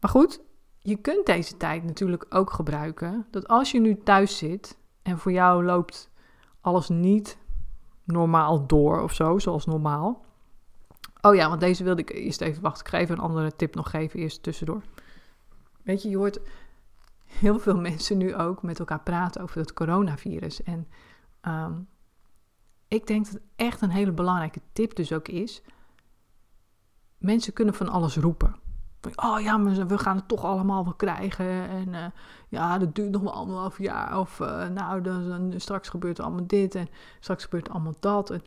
Maar 0.00 0.10
goed, 0.10 0.40
je 0.78 0.96
kunt 0.96 1.26
deze 1.26 1.56
tijd 1.56 1.84
natuurlijk 1.84 2.26
ook 2.28 2.52
gebruiken. 2.52 3.26
Dat 3.30 3.48
als 3.48 3.70
je 3.70 3.80
nu 3.80 4.02
thuis 4.02 4.38
zit 4.38 4.78
en 5.02 5.18
voor 5.18 5.32
jou 5.32 5.64
loopt 5.64 6.10
alles 6.60 6.88
niet 6.88 7.38
normaal 8.04 8.66
door 8.66 9.02
of 9.02 9.14
zo, 9.14 9.38
zoals 9.38 9.66
normaal. 9.66 10.24
Oh 11.20 11.34
ja, 11.34 11.48
want 11.48 11.60
deze 11.60 11.84
wilde 11.84 12.00
ik 12.00 12.10
eerst 12.10 12.40
even 12.40 12.62
wachten. 12.62 12.84
Ik 12.84 12.90
ga 12.90 12.98
even 12.98 13.14
een 13.14 13.22
andere 13.22 13.56
tip 13.56 13.74
nog 13.74 13.90
geven, 13.90 14.20
eerst 14.20 14.42
tussendoor. 14.42 14.82
Weet 15.82 16.02
je, 16.02 16.08
je 16.08 16.16
hoort 16.16 16.40
heel 17.24 17.58
veel 17.58 17.80
mensen 17.80 18.18
nu 18.18 18.34
ook 18.34 18.62
met 18.62 18.78
elkaar 18.78 19.00
praten 19.00 19.42
over 19.42 19.58
het 19.58 19.72
coronavirus. 19.72 20.62
En 20.62 20.88
um, 21.42 21.88
ik 22.88 23.06
denk 23.06 23.32
dat 23.32 23.40
echt 23.56 23.80
een 23.80 23.90
hele 23.90 24.12
belangrijke 24.12 24.60
tip 24.72 24.94
dus 24.94 25.12
ook 25.12 25.28
is 25.28 25.62
mensen 27.18 27.52
kunnen 27.52 27.74
van 27.74 27.88
alles 27.88 28.16
roepen. 28.16 28.54
Oh 29.16 29.40
ja, 29.40 29.56
maar 29.56 29.86
we 29.86 29.98
gaan 29.98 30.16
het 30.16 30.28
toch 30.28 30.44
allemaal 30.44 30.84
wel 30.84 30.94
krijgen. 30.94 31.68
En 31.68 31.88
uh, 31.88 32.04
ja, 32.48 32.78
dat 32.78 32.94
duurt 32.94 33.10
nog 33.10 33.22
wel 33.22 33.32
anderhalf 33.32 33.78
jaar. 33.78 34.18
Of 34.18 34.40
uh, 34.40 34.68
nou, 34.68 35.00
dan, 35.00 35.54
straks 35.56 35.88
gebeurt 35.88 36.20
allemaal 36.20 36.46
dit 36.46 36.74
en 36.74 36.88
straks 37.20 37.44
gebeurt 37.44 37.70
allemaal 37.70 37.94
dat. 38.00 38.30
En, 38.30 38.42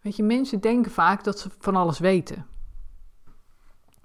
weet 0.00 0.16
je, 0.16 0.22
mensen 0.22 0.60
denken 0.60 0.90
vaak 0.90 1.24
dat 1.24 1.38
ze 1.38 1.50
van 1.58 1.76
alles 1.76 1.98
weten. 1.98 2.46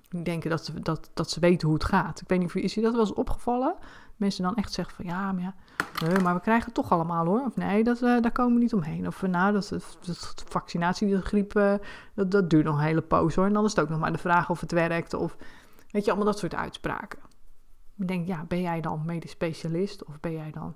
Die 0.09 0.23
denken 0.23 0.49
dat 0.49 0.65
ze, 0.65 0.79
dat, 0.79 1.09
dat 1.13 1.29
ze 1.29 1.39
weten 1.39 1.67
hoe 1.67 1.77
het 1.77 1.85
gaat. 1.85 2.21
Ik 2.21 2.27
weet 2.27 2.39
niet 2.39 2.47
of 2.47 2.55
is 2.55 2.73
je 2.73 2.81
dat 2.81 2.91
wel 2.91 3.01
eens 3.01 3.13
opgevallen? 3.13 3.75
Mensen 4.19 4.43
dan 4.43 4.55
echt 4.55 4.73
zeggen 4.73 4.95
van 4.95 5.05
ja, 5.05 5.31
maar 5.31 5.41
ja, 5.41 5.53
maar 6.23 6.33
we 6.33 6.41
krijgen 6.41 6.73
toch 6.73 6.91
allemaal 6.91 7.25
hoor. 7.25 7.45
Of 7.45 7.55
nee, 7.55 7.83
dat, 7.83 8.01
uh, 8.01 8.21
daar 8.21 8.31
komen 8.31 8.53
we 8.53 8.59
niet 8.59 8.73
omheen. 8.73 9.07
Of 9.07 9.21
uh, 9.21 9.29
nou, 9.29 9.53
dat, 9.53 9.69
dat 10.05 10.43
vaccinatie, 10.47 11.09
de 11.09 11.21
griep, 11.21 11.55
uh, 11.55 11.73
dat, 12.13 12.31
dat 12.31 12.49
duurt 12.49 12.65
nog 12.65 12.77
een 12.77 12.83
hele 12.83 13.01
poos 13.01 13.35
hoor. 13.35 13.45
En 13.45 13.53
dan 13.53 13.65
is 13.65 13.69
het 13.69 13.79
ook 13.79 13.89
nog 13.89 13.99
maar 13.99 14.11
de 14.11 14.17
vraag 14.17 14.49
of 14.49 14.59
het 14.59 14.71
werkt. 14.71 15.13
Of 15.13 15.37
weet 15.91 16.05
je, 16.05 16.11
allemaal 16.11 16.31
dat 16.31 16.39
soort 16.39 16.55
uitspraken. 16.55 17.19
Ik 17.97 18.07
denk, 18.07 18.27
ja, 18.27 18.45
ben 18.47 18.61
jij 18.61 18.81
dan 18.81 19.01
medisch 19.05 19.31
specialist? 19.31 20.05
Of 20.05 20.19
ben 20.19 20.31
jij 20.31 20.51
dan, 20.51 20.75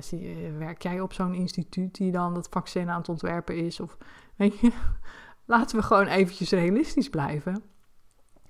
zie, 0.00 0.50
werk 0.58 0.82
jij 0.82 1.00
op 1.00 1.12
zo'n 1.12 1.34
instituut 1.34 1.94
die 1.94 2.12
dan 2.12 2.34
dat 2.34 2.48
vaccin 2.50 2.90
aan 2.90 2.98
het 2.98 3.08
ontwerpen 3.08 3.56
is? 3.56 3.80
Of 3.80 3.96
weet 4.36 4.58
je, 4.58 4.72
laten 5.44 5.76
we 5.76 5.82
gewoon 5.82 6.06
eventjes 6.06 6.50
realistisch 6.50 7.08
blijven. 7.08 7.62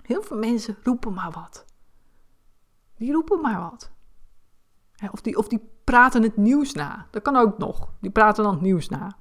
Heel 0.02 0.22
veel 0.22 0.38
mensen 0.38 0.76
roepen 0.82 1.12
maar 1.12 1.30
wat. 1.30 1.67
Die 2.98 3.12
roepen 3.12 3.40
maar 3.40 3.60
wat. 3.60 3.90
Of 5.10 5.20
die, 5.20 5.36
of 5.36 5.48
die 5.48 5.70
praten 5.84 6.22
het 6.22 6.36
nieuws 6.36 6.72
na. 6.72 7.06
Dat 7.10 7.22
kan 7.22 7.36
ook 7.36 7.58
nog. 7.58 7.92
Die 8.00 8.10
praten 8.10 8.44
dan 8.44 8.52
het 8.52 8.62
nieuws 8.62 8.88
na. 8.88 9.16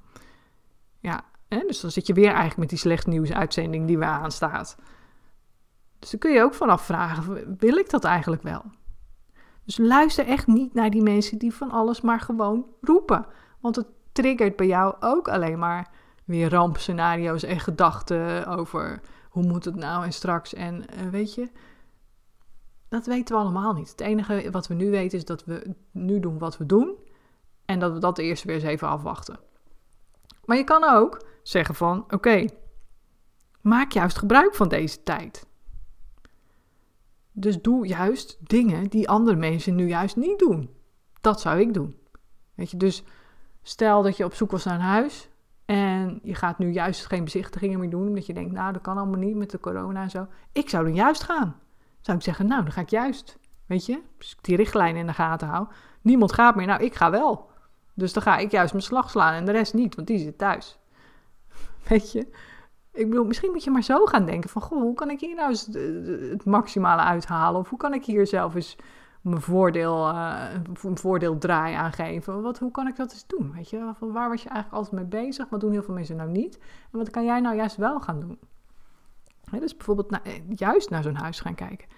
Ja, 0.98 1.20
hè? 1.48 1.62
dus 1.66 1.80
dan 1.80 1.90
zit 1.90 2.06
je 2.06 2.12
weer 2.12 2.28
eigenlijk 2.28 2.56
met 2.56 2.68
die 2.68 2.78
slecht 2.78 3.06
nieuwsuitzending 3.06 3.86
die 3.86 3.98
weer 3.98 4.08
aanstaat. 4.08 4.76
Dus 5.98 6.10
dan 6.10 6.20
kun 6.20 6.32
je 6.32 6.42
ook 6.42 6.54
vanaf 6.54 6.82
vragen, 6.82 7.56
wil 7.58 7.76
ik 7.76 7.90
dat 7.90 8.04
eigenlijk 8.04 8.42
wel? 8.42 8.62
Dus 9.64 9.78
luister 9.78 10.26
echt 10.26 10.46
niet 10.46 10.74
naar 10.74 10.90
die 10.90 11.02
mensen 11.02 11.38
die 11.38 11.54
van 11.54 11.70
alles 11.70 12.00
maar 12.00 12.20
gewoon 12.20 12.66
roepen. 12.80 13.26
Want 13.60 13.76
het 13.76 13.86
triggert 14.12 14.56
bij 14.56 14.66
jou 14.66 14.94
ook 15.00 15.28
alleen 15.28 15.58
maar 15.58 15.90
weer 16.24 16.50
rampscenario's 16.50 17.42
en 17.42 17.60
gedachten 17.60 18.46
over 18.46 19.00
hoe 19.28 19.42
moet 19.42 19.64
het 19.64 19.76
nou 19.76 20.04
en 20.04 20.12
straks. 20.12 20.54
En 20.54 20.74
uh, 20.74 21.08
weet 21.10 21.34
je, 21.34 21.50
dat 22.88 23.06
weten 23.06 23.34
we 23.34 23.40
allemaal 23.40 23.72
niet. 23.72 23.90
Het 23.90 24.00
enige 24.00 24.50
wat 24.50 24.66
we 24.66 24.74
nu 24.74 24.90
weten 24.90 25.18
is 25.18 25.24
dat 25.24 25.44
we 25.44 25.74
nu 25.90 26.20
doen 26.20 26.38
wat 26.38 26.56
we 26.56 26.66
doen. 26.66 26.96
En 27.64 27.78
dat 27.78 27.92
we 27.92 27.98
dat 27.98 28.18
eerst 28.18 28.44
weer 28.44 28.54
eens 28.54 28.64
even 28.64 28.88
afwachten. 28.88 29.38
Maar 30.44 30.56
je 30.56 30.64
kan 30.64 30.84
ook 30.84 31.26
zeggen 31.42 31.74
van, 31.74 32.04
oké, 32.08 32.46
maak 33.60 33.92
juist 33.92 34.18
gebruik 34.18 34.54
van 34.54 34.68
deze 34.68 35.02
tijd. 35.02 35.46
Dus 37.32 37.60
doe 37.60 37.86
juist 37.86 38.38
dingen 38.40 38.88
die 38.88 39.08
andere 39.08 39.36
mensen 39.36 39.74
nu 39.74 39.88
juist 39.88 40.16
niet 40.16 40.38
doen. 40.38 40.70
Dat 41.20 41.40
zou 41.40 41.60
ik 41.60 41.74
doen. 41.74 41.96
Weet 42.54 42.70
je, 42.70 42.76
dus 42.76 43.02
stel 43.62 44.02
dat 44.02 44.16
je 44.16 44.24
op 44.24 44.34
zoek 44.34 44.50
was 44.50 44.64
naar 44.64 44.74
een 44.74 44.80
huis 44.80 45.28
en 45.64 46.20
je 46.22 46.34
gaat 46.34 46.58
nu 46.58 46.70
juist 46.70 47.06
geen 47.06 47.24
bezichtigingen 47.24 47.80
meer 47.80 47.90
doen, 47.90 48.08
omdat 48.08 48.26
je 48.26 48.34
denkt, 48.34 48.52
nou, 48.52 48.72
dat 48.72 48.82
kan 48.82 48.96
allemaal 48.96 49.18
niet 49.18 49.36
met 49.36 49.50
de 49.50 49.60
corona 49.60 50.02
en 50.02 50.10
zo. 50.10 50.26
Ik 50.52 50.68
zou 50.68 50.84
dan 50.84 50.94
juist 50.94 51.22
gaan. 51.22 51.56
Zou 52.00 52.16
ik 52.16 52.24
zeggen, 52.24 52.46
nou, 52.46 52.62
dan 52.62 52.72
ga 52.72 52.80
ik 52.80 52.90
juist. 52.90 53.38
Weet 53.66 53.86
je, 53.86 54.02
als 54.18 54.32
ik 54.32 54.38
die 54.40 54.56
richtlijnen 54.56 55.00
in 55.00 55.06
de 55.06 55.12
gaten 55.12 55.48
hou. 55.48 55.66
Niemand 56.02 56.32
gaat 56.32 56.56
meer, 56.56 56.66
nou, 56.66 56.82
ik 56.82 56.94
ga 56.94 57.10
wel. 57.10 57.50
Dus 57.94 58.12
dan 58.12 58.22
ga 58.22 58.36
ik 58.36 58.50
juist 58.50 58.72
mijn 58.72 58.84
slag 58.84 59.10
slaan 59.10 59.34
en 59.34 59.44
de 59.44 59.52
rest 59.52 59.74
niet, 59.74 59.94
want 59.94 60.06
die 60.06 60.18
zit 60.18 60.38
thuis. 60.38 60.78
Weet 61.88 62.12
je? 62.12 62.26
Ik 62.92 63.08
bedoel, 63.08 63.24
misschien 63.24 63.50
moet 63.52 63.64
je 63.64 63.70
maar 63.70 63.82
zo 63.82 64.06
gaan 64.06 64.26
denken 64.26 64.50
van, 64.50 64.62
goh, 64.62 64.80
hoe 64.80 64.94
kan 64.94 65.10
ik 65.10 65.20
hier 65.20 65.34
nou 65.34 65.48
eens 65.48 65.66
het 66.30 66.44
maximale 66.44 67.02
uithalen? 67.02 67.60
Of 67.60 67.68
hoe 67.68 67.78
kan 67.78 67.94
ik 67.94 68.04
hier 68.04 68.26
zelf 68.26 68.54
eens 68.54 68.76
mijn 69.22 69.40
voordeel, 69.40 70.08
uh, 70.08 70.44
een 70.82 70.98
voordeel 70.98 71.38
draai 71.38 71.74
aangeven? 71.74 72.42
Wat, 72.42 72.58
hoe 72.58 72.70
kan 72.70 72.86
ik 72.86 72.96
dat 72.96 73.12
eens 73.12 73.26
doen? 73.26 73.52
Weet 73.52 73.70
je, 73.70 73.92
waar 73.98 74.28
was 74.28 74.42
je 74.42 74.48
eigenlijk 74.48 74.72
altijd 74.72 74.92
mee 74.92 75.24
bezig? 75.24 75.48
Wat 75.48 75.60
doen 75.60 75.72
heel 75.72 75.82
veel 75.82 75.94
mensen 75.94 76.16
nou 76.16 76.30
niet? 76.30 76.58
En 76.92 76.98
wat 76.98 77.10
kan 77.10 77.24
jij 77.24 77.40
nou 77.40 77.56
juist 77.56 77.76
wel 77.76 78.00
gaan 78.00 78.20
doen? 78.20 78.38
Dus 79.50 79.76
bijvoorbeeld 79.76 80.10
eh, 80.10 80.32
juist 80.54 80.90
naar 80.90 81.02
zo'n 81.02 81.14
huis 81.14 81.40
gaan 81.40 81.54
kijken. 81.54 81.88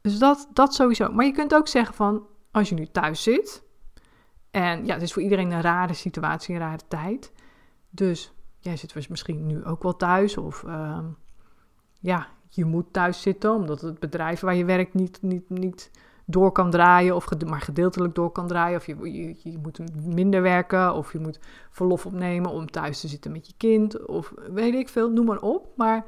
Dus 0.00 0.18
dat, 0.18 0.48
dat 0.52 0.74
sowieso. 0.74 1.12
Maar 1.12 1.24
je 1.24 1.32
kunt 1.32 1.54
ook 1.54 1.68
zeggen 1.68 1.94
van, 1.94 2.26
als 2.50 2.68
je 2.68 2.74
nu 2.74 2.86
thuis 2.86 3.22
zit... 3.22 3.62
en 4.50 4.86
ja, 4.86 4.92
het 4.92 5.02
is 5.02 5.12
voor 5.12 5.22
iedereen 5.22 5.50
een 5.50 5.60
rare 5.60 5.94
situatie, 5.94 6.54
een 6.54 6.60
rare 6.60 6.86
tijd... 6.88 7.32
dus 7.90 8.32
jij 8.58 8.76
zit 8.76 9.08
misschien 9.08 9.46
nu 9.46 9.64
ook 9.64 9.82
wel 9.82 9.96
thuis 9.96 10.36
of... 10.36 10.62
Uh, 10.62 10.98
ja, 12.00 12.28
je 12.48 12.64
moet 12.64 12.92
thuis 12.92 13.22
zitten 13.22 13.54
omdat 13.54 13.80
het 13.80 13.98
bedrijf 13.98 14.40
waar 14.40 14.54
je 14.54 14.64
werkt 14.64 14.94
niet, 14.94 15.18
niet, 15.22 15.50
niet 15.50 15.90
door 16.26 16.52
kan 16.52 16.70
draaien 16.70 17.14
of 17.14 17.28
maar 17.46 17.60
gedeeltelijk 17.60 18.14
door 18.14 18.30
kan 18.30 18.46
draaien. 18.46 18.76
Of 18.76 18.86
je, 18.86 19.12
je, 19.12 19.36
je, 19.42 19.58
moet 19.58 20.04
minder 20.04 20.42
werken 20.42 20.94
of 20.94 21.12
je 21.12 21.18
moet 21.18 21.38
verlof 21.70 22.06
opnemen 22.06 22.50
om 22.50 22.70
thuis 22.70 23.00
te 23.00 23.08
zitten 23.08 23.32
met 23.32 23.46
je 23.46 23.52
kind 23.56 24.06
of 24.06 24.34
weet 24.52 24.74
ik 24.74 24.88
veel, 24.88 25.10
noem 25.10 25.24
maar 25.24 25.40
op. 25.40 25.76
Maar 25.76 26.06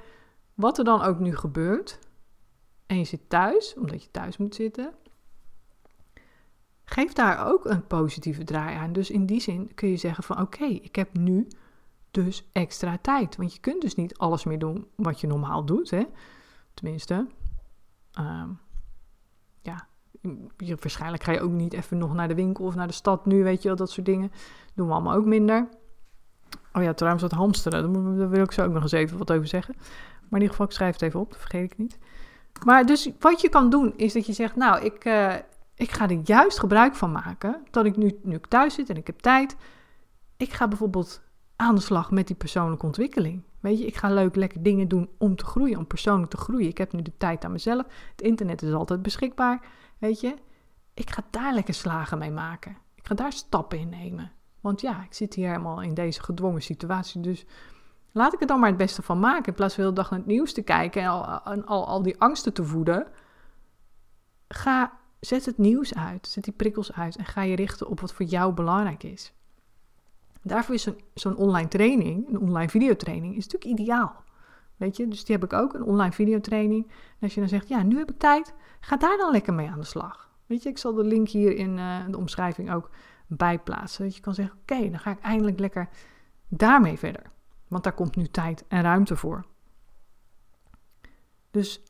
wat 0.56 0.78
er 0.78 0.84
dan 0.84 1.02
ook 1.02 1.18
nu 1.18 1.36
gebeurt 1.36 1.98
en 2.86 2.98
je 2.98 3.04
zit 3.04 3.28
thuis, 3.28 3.74
omdat 3.78 4.02
je 4.02 4.10
thuis 4.10 4.36
moet 4.36 4.54
zitten, 4.54 4.94
geef 6.84 7.12
daar 7.12 7.46
ook 7.46 7.64
een 7.64 7.86
positieve 7.86 8.44
draai 8.44 8.76
aan. 8.76 8.92
Dus 8.92 9.10
in 9.10 9.26
die 9.26 9.40
zin 9.40 9.74
kun 9.74 9.88
je 9.88 9.96
zeggen 9.96 10.24
van 10.24 10.40
oké, 10.40 10.64
ik 10.64 10.96
heb 10.96 11.16
nu 11.16 11.48
dus 12.10 12.48
extra 12.52 12.98
tijd. 12.98 13.36
Want 13.36 13.54
je 13.54 13.60
kunt 13.60 13.80
dus 13.80 13.94
niet 13.94 14.18
alles 14.18 14.44
meer 14.44 14.58
doen 14.58 14.86
wat 14.94 15.20
je 15.20 15.26
normaal 15.26 15.64
doet, 15.64 15.90
hè. 15.90 16.04
Tenminste, 16.74 17.26
ehm, 18.12 18.48
ja, 19.62 19.88
je, 20.56 20.76
waarschijnlijk 20.80 21.22
ga 21.22 21.32
je 21.32 21.40
ook 21.40 21.52
niet 21.52 21.72
even 21.72 21.98
nog 21.98 22.14
naar 22.14 22.28
de 22.28 22.34
winkel 22.34 22.64
of 22.64 22.74
naar 22.74 22.86
de 22.86 22.92
stad 22.92 23.26
nu, 23.26 23.42
weet 23.42 23.62
je 23.62 23.68
wel, 23.68 23.76
dat 23.76 23.90
soort 23.90 24.06
dingen. 24.06 24.32
Doen 24.74 24.86
we 24.86 24.92
allemaal 24.92 25.14
ook 25.14 25.24
minder. 25.24 25.68
Oh 26.72 26.82
ja, 26.82 26.94
trouwens, 26.94 27.22
dat 27.22 27.32
hamsteren, 27.32 27.92
daar 28.18 28.30
wil 28.30 28.42
ik 28.42 28.52
zo 28.52 28.64
ook 28.64 28.72
nog 28.72 28.82
eens 28.82 28.92
even 28.92 29.18
wat 29.18 29.32
over 29.32 29.46
zeggen. 29.46 29.74
Maar 30.28 30.40
in 30.40 30.46
ieder 30.46 30.50
geval, 30.50 30.66
ik 30.66 30.72
schrijf 30.72 30.92
het 30.92 31.02
even 31.02 31.20
op, 31.20 31.30
dat 31.30 31.40
vergeet 31.40 31.72
ik 31.72 31.78
niet. 31.78 31.98
Maar 32.64 32.86
dus 32.86 33.10
wat 33.18 33.40
je 33.40 33.48
kan 33.48 33.70
doen, 33.70 33.92
is 33.96 34.12
dat 34.12 34.26
je 34.26 34.32
zegt, 34.32 34.56
nou, 34.56 34.84
ik, 34.84 35.04
uh, 35.04 35.34
ik 35.74 35.90
ga 35.90 36.08
er 36.08 36.20
juist 36.24 36.58
gebruik 36.58 36.94
van 36.94 37.12
maken. 37.12 37.62
Dat 37.70 37.84
ik 37.84 37.96
nu, 37.96 38.18
nu 38.22 38.40
thuis 38.48 38.74
zit 38.74 38.90
en 38.90 38.96
ik 38.96 39.06
heb 39.06 39.18
tijd. 39.18 39.56
Ik 40.36 40.52
ga 40.52 40.68
bijvoorbeeld 40.68 41.20
aan 41.56 41.74
de 41.74 41.80
slag 41.80 42.10
met 42.10 42.26
die 42.26 42.36
persoonlijke 42.36 42.86
ontwikkeling. 42.86 43.42
Weet 43.60 43.78
je, 43.78 43.86
ik 43.86 43.96
ga 43.96 44.10
leuk 44.10 44.36
lekker 44.36 44.62
dingen 44.62 44.88
doen 44.88 45.10
om 45.18 45.36
te 45.36 45.44
groeien, 45.44 45.78
om 45.78 45.86
persoonlijk 45.86 46.30
te 46.30 46.36
groeien. 46.36 46.68
Ik 46.68 46.78
heb 46.78 46.92
nu 46.92 47.02
de 47.02 47.16
tijd 47.16 47.44
aan 47.44 47.52
mezelf. 47.52 47.86
Het 48.10 48.20
internet 48.20 48.62
is 48.62 48.72
altijd 48.72 49.02
beschikbaar. 49.02 49.60
Weet 49.98 50.20
je, 50.20 50.34
ik 50.94 51.10
ga 51.10 51.22
daar 51.30 51.54
lekker 51.54 51.74
slagen 51.74 52.18
mee 52.18 52.30
maken. 52.30 52.76
Ik 52.94 53.06
ga 53.06 53.14
daar 53.14 53.32
stappen 53.32 53.78
in 53.78 53.88
nemen. 53.88 54.32
Want 54.60 54.80
ja, 54.80 55.04
ik 55.04 55.14
zit 55.14 55.34
hier 55.34 55.48
helemaal 55.48 55.82
in 55.82 55.94
deze 55.94 56.22
gedwongen 56.22 56.62
situatie. 56.62 57.20
Dus 57.20 57.44
laat 58.16 58.34
ik 58.34 58.40
er 58.40 58.46
dan 58.46 58.60
maar 58.60 58.68
het 58.68 58.78
beste 58.78 59.02
van 59.02 59.18
maken. 59.18 59.46
In 59.46 59.54
plaats 59.54 59.74
van 59.74 59.84
de 59.84 59.92
dag 59.92 60.10
naar 60.10 60.18
het 60.18 60.28
nieuws 60.28 60.52
te 60.52 60.62
kijken 60.62 61.02
en 61.02 61.08
al, 61.08 61.24
al, 61.64 61.86
al 61.86 62.02
die 62.02 62.20
angsten 62.20 62.52
te 62.52 62.64
voeden. 62.64 63.06
Ga, 64.48 64.98
zet 65.20 65.44
het 65.44 65.58
nieuws 65.58 65.94
uit. 65.94 66.26
Zet 66.26 66.44
die 66.44 66.52
prikkels 66.52 66.92
uit. 66.92 67.16
En 67.16 67.24
ga 67.24 67.42
je 67.42 67.56
richten 67.56 67.88
op 67.88 68.00
wat 68.00 68.12
voor 68.12 68.26
jou 68.26 68.52
belangrijk 68.52 69.02
is. 69.02 69.32
Daarvoor 70.42 70.74
is 70.74 70.88
zo'n 71.14 71.36
online 71.36 71.68
training, 71.68 72.28
een 72.28 72.38
online 72.38 72.68
videotraining, 72.68 73.36
is 73.36 73.46
natuurlijk 73.46 73.80
ideaal. 73.80 74.24
Weet 74.76 74.96
je, 74.96 75.08
dus 75.08 75.24
die 75.24 75.34
heb 75.34 75.44
ik 75.44 75.52
ook, 75.52 75.74
een 75.74 75.84
online 75.84 76.12
videotraining. 76.12 76.86
En 76.86 76.92
als 77.20 77.34
je 77.34 77.40
dan 77.40 77.48
zegt, 77.48 77.68
ja, 77.68 77.82
nu 77.82 77.98
heb 77.98 78.10
ik 78.10 78.18
tijd, 78.18 78.54
ga 78.80 78.96
daar 78.96 79.16
dan 79.16 79.32
lekker 79.32 79.54
mee 79.54 79.68
aan 79.68 79.80
de 79.80 79.86
slag. 79.86 80.30
Weet 80.46 80.62
je, 80.62 80.68
ik 80.68 80.78
zal 80.78 80.94
de 80.94 81.04
link 81.04 81.28
hier 81.28 81.56
in 81.56 81.78
uh, 81.78 81.96
de 82.10 82.16
omschrijving 82.16 82.72
ook 82.72 82.90
bijplaatsen. 83.26 84.04
Dat 84.04 84.14
je 84.16 84.20
kan 84.20 84.34
zeggen, 84.34 84.58
oké, 84.60 84.90
dan 84.90 84.98
ga 84.98 85.10
ik 85.10 85.20
eindelijk 85.20 85.58
lekker 85.58 85.88
daarmee 86.48 86.98
verder. 86.98 87.34
Want 87.68 87.84
daar 87.84 87.92
komt 87.92 88.16
nu 88.16 88.26
tijd 88.26 88.64
en 88.68 88.82
ruimte 88.82 89.16
voor. 89.16 89.46
Dus 91.50 91.82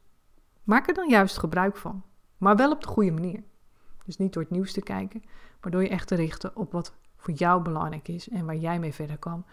maak 0.63 0.89
er 0.89 0.95
dan 0.95 1.09
juist 1.09 1.39
gebruik 1.39 1.77
van. 1.77 2.05
Maar 2.37 2.57
wel 2.57 2.71
op 2.71 2.81
de 2.83 2.89
goede 2.89 3.11
manier. 3.11 3.45
Dus 4.05 4.17
niet 4.17 4.33
door 4.33 4.43
het 4.43 4.51
nieuws 4.53 4.73
te 4.73 4.83
kijken, 4.83 5.23
maar 5.61 5.71
door 5.71 5.83
je 5.83 5.89
echt 5.89 6.09
te 6.09 6.15
richten 6.15 6.57
op 6.57 6.73
wat 6.73 6.95
voor 7.17 7.35
jou 7.35 7.63
belangrijk 7.63 8.09
is 8.09 8.29
en 8.29 8.47
waar 8.47 8.57
jij 8.57 8.79
mee 8.79 8.95
verder 8.95 9.19
kan. 9.19 9.45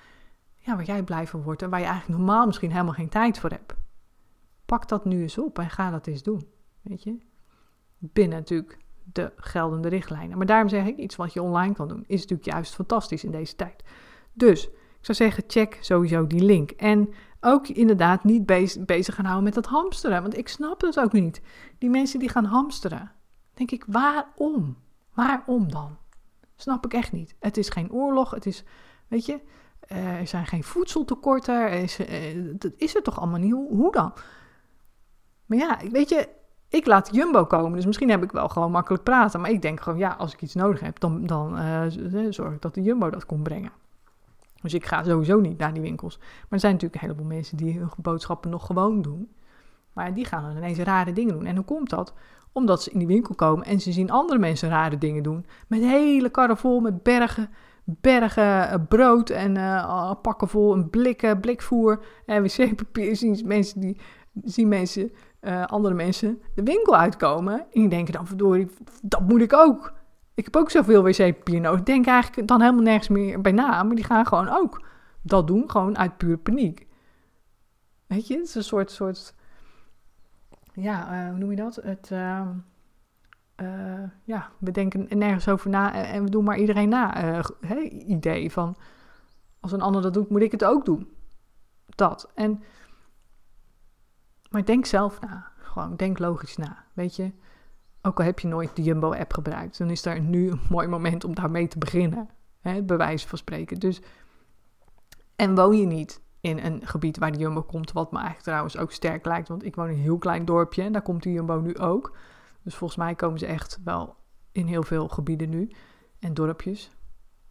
Ja, 0.56 0.76
waar 0.76 0.86
jij 0.86 1.04
blij 1.04 1.28
van 1.28 1.42
wordt 1.42 1.62
en 1.62 1.70
waar 1.70 1.80
je 1.80 1.86
eigenlijk 1.86 2.20
normaal 2.20 2.46
misschien 2.46 2.72
helemaal 2.72 2.94
geen 2.94 3.10
tijd 3.10 3.40
voor 3.40 3.50
hebt. 3.50 3.74
Pak 4.66 4.88
dat 4.88 5.06
nu 5.06 5.22
eens 5.22 5.38
op 5.38 5.60
en 5.60 5.70
ga 5.70 5.90
dat 5.90 6.08
eens 6.08 6.24
doen. 6.24 6.48
Weet 6.82 7.04
je? 7.04 7.18
Binnen 7.98 8.38
natuurlijk 8.38 8.78
de 9.04 9.34
geldende 9.36 9.88
richtlijnen. 9.88 10.38
Maar 10.38 10.46
daarom 10.46 10.70
zeg 10.70 10.86
ik, 10.86 10.98
iets 10.98 11.16
wat 11.16 11.34
je 11.34 11.42
online 11.42 11.74
kan 11.74 11.88
doen, 11.88 12.04
is 12.08 12.22
natuurlijk 12.22 12.50
juist 12.50 12.76
fantastisch 12.76 13.24
in 13.24 13.32
deze 13.32 13.56
tijd. 13.56 13.84
Dus 14.34 14.70
zou 15.06 15.18
zeggen, 15.18 15.44
check 15.48 15.78
sowieso 15.82 16.28
die 16.28 16.44
link. 16.44 16.72
En 16.72 17.14
ook 17.42 17.68
inderdaad 17.68 18.24
niet 18.24 18.46
bezig, 18.86 19.16
gaan 19.16 19.26
houden 19.26 19.44
met 19.44 19.54
dat 19.54 19.66
hamsteren. 19.66 20.22
Want 20.22 20.38
ik 20.38 20.48
snap 20.48 20.82
het 20.82 21.00
ook 21.00 21.12
niet. 21.12 21.42
Die 21.78 21.90
mensen 21.90 22.20
die 22.20 22.30
gaan 22.30 22.46
hamsteren. 22.46 23.12
Denk 23.54 23.72
ik, 23.72 23.84
waarom? 23.88 24.78
Waarom 25.14 25.72
dan? 25.72 25.98
Snap 26.56 26.86
ik 26.86 26.94
echt 26.94 27.12
niet. 27.12 27.36
Het 27.40 27.58
is 27.58 27.70
geen 27.70 27.92
oorlog, 27.92 28.32
het 28.32 28.46
is, 28.46 28.64
weet 29.08 29.26
je, 29.26 29.40
uh, 29.92 30.20
er 30.20 30.28
zijn 30.28 30.46
geen 30.46 30.64
voedseltekorten. 30.64 31.84
Uh, 31.84 32.54
dat 32.58 32.72
is 32.78 32.96
er 32.96 33.02
toch 33.02 33.20
allemaal 33.20 33.40
niet? 33.40 33.52
Hoe, 33.52 33.92
dan? 33.92 34.14
Maar 35.46 35.58
ja, 35.58 35.80
weet 35.92 36.10
je, 36.10 36.30
ik 36.70 36.86
laat 36.86 37.10
Jumbo 37.12 37.46
komen, 37.46 37.74
dus 37.74 37.86
misschien 37.86 38.10
heb 38.10 38.24
ik 38.24 38.32
wel 38.32 38.50
gewoon 38.50 38.72
makkelijk 38.72 39.04
praten. 39.04 39.42
Maar 39.42 39.50
ik 39.52 39.62
denk 39.62 39.82
gewoon, 39.82 40.00
ja, 40.00 40.10
als 40.10 40.34
ik 40.34 40.42
iets 40.42 40.56
nodig 40.56 40.80
heb, 40.80 41.00
dan, 41.00 41.26
dan 41.26 41.60
uh, 41.60 42.30
zorg 42.30 42.54
ik 42.54 42.62
dat 42.62 42.74
de 42.74 42.82
Jumbo 42.82 43.10
dat 43.10 43.26
komt 43.26 43.44
brengen. 43.44 43.72
Dus 44.64 44.74
ik 44.74 44.86
ga 44.86 45.04
sowieso 45.04 45.40
niet 45.40 45.58
naar 45.58 45.74
die 45.74 45.82
winkels. 45.82 46.18
Maar 46.18 46.48
er 46.50 46.60
zijn 46.60 46.74
natuurlijk 46.74 47.02
een 47.02 47.08
heleboel 47.10 47.36
mensen 47.36 47.58
die 47.58 47.78
hun 47.78 47.90
boodschappen 47.98 48.50
nog 48.50 48.66
gewoon 48.66 49.02
doen. 49.02 49.32
Maar 49.94 50.14
die 50.14 50.26
gaan 50.26 50.44
dan 50.44 50.58
ineens 50.58 50.78
rare 50.78 51.14
dingen 51.14 51.34
doen. 51.34 51.46
En 51.46 51.56
hoe 51.56 51.66
komt 51.66 51.90
dat? 51.90 52.14
Omdat 52.52 52.84
ze 52.84 52.92
in 52.92 53.00
die 53.00 53.08
winkel 53.08 53.36
komen 53.36 53.66
en 53.66 53.80
ze 53.80 53.92
zien 53.92 54.12
andere 54.12 54.40
mensen 54.40 54.70
rare 54.70 54.98
dingen 54.98 55.24
doen. 55.24 55.46
Met 55.68 55.80
hele 55.80 56.30
karren 56.30 56.58
vol 56.58 56.80
met 56.80 57.04
bergen, 57.04 57.50
bergen 57.84 58.70
eh, 58.70 58.80
brood 58.88 59.30
en 59.30 59.56
uh, 59.56 60.12
pakken 60.22 60.48
vol 60.48 60.74
en 60.74 60.90
blikken, 60.90 61.40
blikvoer 61.40 62.04
en 62.26 62.44
wc-papier. 62.44 63.16
Zien 63.22 63.42
mensen, 63.46 63.82
die, 63.82 63.98
zien 64.44 64.68
mensen 64.68 65.12
andere 65.66 65.94
mensen 65.94 66.42
de 66.56 66.64
winkel 66.64 66.96
uitkomen. 66.96 67.54
En 67.60 67.66
die 67.72 67.90
denken 67.90 68.14
dan, 68.14 68.28
verdorie, 68.28 68.68
dat 69.02 69.28
moet 69.28 69.42
ik 69.42 69.54
ook. 69.54 69.94
Ik 70.34 70.44
heb 70.44 70.56
ook 70.56 70.72
zoveel 70.72 71.04
wc-papier. 71.04 71.74
Ik 71.74 71.86
denk 71.86 72.06
eigenlijk 72.06 72.48
dan 72.48 72.62
helemaal 72.62 72.84
nergens 72.84 73.08
meer 73.08 73.42
bij 73.42 73.52
na. 73.52 73.84
Maar 73.84 73.96
die 73.96 74.06
gaan 74.06 74.26
gewoon 74.26 74.50
ook 74.50 74.86
dat 75.22 75.48
doen, 75.48 75.70
gewoon 75.70 75.98
uit 75.98 76.18
pure 76.18 76.38
paniek. 76.38 76.88
Weet 78.08 78.28
je, 78.28 78.38
het 78.38 78.48
is 78.48 78.56
een 78.56 78.64
soort, 78.64 78.92
soort 78.92 79.34
ja, 80.74 81.12
eh, 81.12 81.30
hoe 81.30 81.38
noem 81.38 81.50
je 81.50 81.56
dat? 81.56 81.76
Het, 81.76 82.12
ehm, 82.12 82.50
eh, 83.56 84.04
ja, 84.24 84.50
we 84.58 84.72
denken 84.72 85.08
nergens 85.18 85.48
over 85.48 85.70
na 85.70 85.94
en 85.94 86.24
we 86.24 86.30
doen 86.30 86.44
maar 86.44 86.58
iedereen 86.58 86.90
na. 86.90 87.14
Hey, 87.60 87.90
idee 87.90 88.52
van, 88.52 88.76
als 89.60 89.72
een 89.72 89.82
ander 89.82 90.02
dat 90.02 90.14
doet, 90.14 90.30
moet 90.30 90.42
ik 90.42 90.52
het 90.52 90.64
ook 90.64 90.86
doen. 90.86 91.12
Dat. 91.86 92.32
En, 92.36 92.64
maar 94.50 94.66
denk 94.66 94.86
zelf 94.86 95.20
na. 95.20 95.52
Gewoon, 95.58 95.96
denk 95.96 96.20
logisch 96.20 96.58
na. 96.58 96.84
Weet 96.94 97.16
je, 97.16 97.32
ook 98.06 98.20
al 98.20 98.26
heb 98.26 98.40
je 98.40 98.48
nooit 98.48 98.76
de 98.76 98.84
Jumbo-app 98.84 99.34
gebruikt, 99.34 99.78
dan 99.78 99.90
is 99.90 100.02
daar 100.02 100.20
nu 100.20 100.52
een 100.52 100.60
mooi 100.70 100.88
moment 100.88 101.24
om 101.24 101.36
daarmee 101.36 101.68
te 101.68 101.78
beginnen. 101.78 102.30
Hè, 102.60 102.82
bewijs 102.82 103.26
van 103.26 103.38
spreken. 103.38 103.80
Dus, 103.80 104.02
en 105.36 105.56
woon 105.56 105.78
je 105.78 105.86
niet 105.86 106.22
in 106.42 106.58
een 106.58 106.88
gebied 106.88 107.18
waar 107.18 107.32
de 107.32 107.38
Jumbo 107.38 107.62
komt, 107.62 107.92
wat 107.92 108.12
me 108.12 108.18
eigenlijk 108.18 108.46
trouwens 108.46 108.78
ook 108.78 108.92
sterk 108.92 109.26
lijkt, 109.26 109.48
want 109.48 109.66
ik 109.66 109.76
woon 109.76 109.88
in 109.88 109.94
een 109.94 110.00
heel 110.00 110.18
klein 110.18 110.46
dorpje 110.46 110.82
en 110.82 110.92
daar 110.92 111.02
komt 111.02 111.24
de 111.24 111.32
Jumbo 111.32 111.60
nu 111.60 111.78
ook. 111.78 112.18
Dus 112.64 112.76
volgens 112.76 113.00
mij 113.00 113.16
komen 113.16 113.40
ze 113.40 113.46
echt 113.46 113.80
wel 113.84 114.16
in 114.52 114.68
heel 114.68 114.84
veel 114.84 115.08
gebieden 115.08 115.50
nu 115.50 115.72
en 116.20 116.34
dorpjes. 116.34 116.92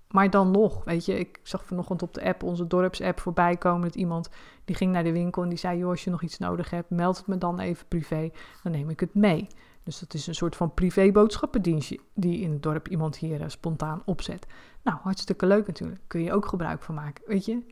Maar 0.08 0.30
dan 0.30 0.50
nog, 0.50 0.84
weet 0.84 1.04
je, 1.04 1.18
ik 1.18 1.40
zag 1.42 1.64
vanochtend 1.64 2.02
op 2.02 2.14
de 2.14 2.24
app, 2.24 2.42
onze 2.42 2.66
dorpsapp, 2.66 3.20
voorbij 3.20 3.56
komen 3.56 3.82
dat 3.82 3.94
iemand 3.94 4.30
die 4.64 4.76
ging 4.76 4.92
naar 4.92 5.04
de 5.04 5.12
winkel 5.12 5.42
en 5.42 5.48
die 5.48 5.58
zei: 5.58 5.78
Joh, 5.78 5.90
als 5.90 6.04
je 6.04 6.10
nog 6.10 6.22
iets 6.22 6.38
nodig 6.38 6.70
hebt, 6.70 6.90
meld 6.90 7.16
het 7.16 7.26
me 7.26 7.38
dan 7.38 7.58
even 7.58 7.86
privé, 7.88 8.30
dan 8.62 8.72
neem 8.72 8.90
ik 8.90 9.00
het 9.00 9.14
mee. 9.14 9.46
Dus 9.82 9.98
dat 9.98 10.14
is 10.14 10.26
een 10.26 10.34
soort 10.34 10.56
van 10.56 10.74
privé-boodschappendienstje 10.74 12.00
die 12.14 12.40
in 12.40 12.52
het 12.52 12.62
dorp 12.62 12.88
iemand 12.88 13.16
hier 13.16 13.40
uh, 13.40 13.48
spontaan 13.48 14.02
opzet. 14.04 14.46
Nou, 14.82 14.98
hartstikke 15.02 15.46
leuk 15.46 15.66
natuurlijk. 15.66 16.00
Kun 16.06 16.22
je 16.22 16.32
ook 16.32 16.46
gebruik 16.46 16.82
van 16.82 16.94
maken. 16.94 17.24
Weet 17.26 17.44
je, 17.44 17.62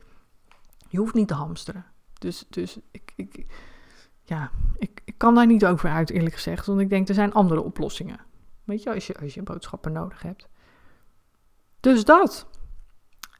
je 0.88 0.98
hoeft 0.98 1.14
niet 1.14 1.28
te 1.28 1.34
hamsteren. 1.34 1.84
Dus, 2.18 2.44
dus 2.48 2.78
ik, 2.90 3.12
ik, 3.16 3.46
ja, 4.22 4.50
ik, 4.78 5.00
ik 5.04 5.18
kan 5.18 5.34
daar 5.34 5.46
niet 5.46 5.66
over 5.66 5.90
uit, 5.90 6.10
eerlijk 6.10 6.34
gezegd. 6.34 6.66
Want 6.66 6.80
ik 6.80 6.88
denk, 6.88 7.08
er 7.08 7.14
zijn 7.14 7.32
andere 7.32 7.62
oplossingen. 7.62 8.20
Weet 8.64 8.82
je, 8.82 8.94
als 8.94 9.06
je, 9.06 9.18
als 9.20 9.34
je 9.34 9.42
boodschappen 9.42 9.92
nodig 9.92 10.22
hebt. 10.22 10.48
Dus 11.80 12.04
dat. 12.04 12.46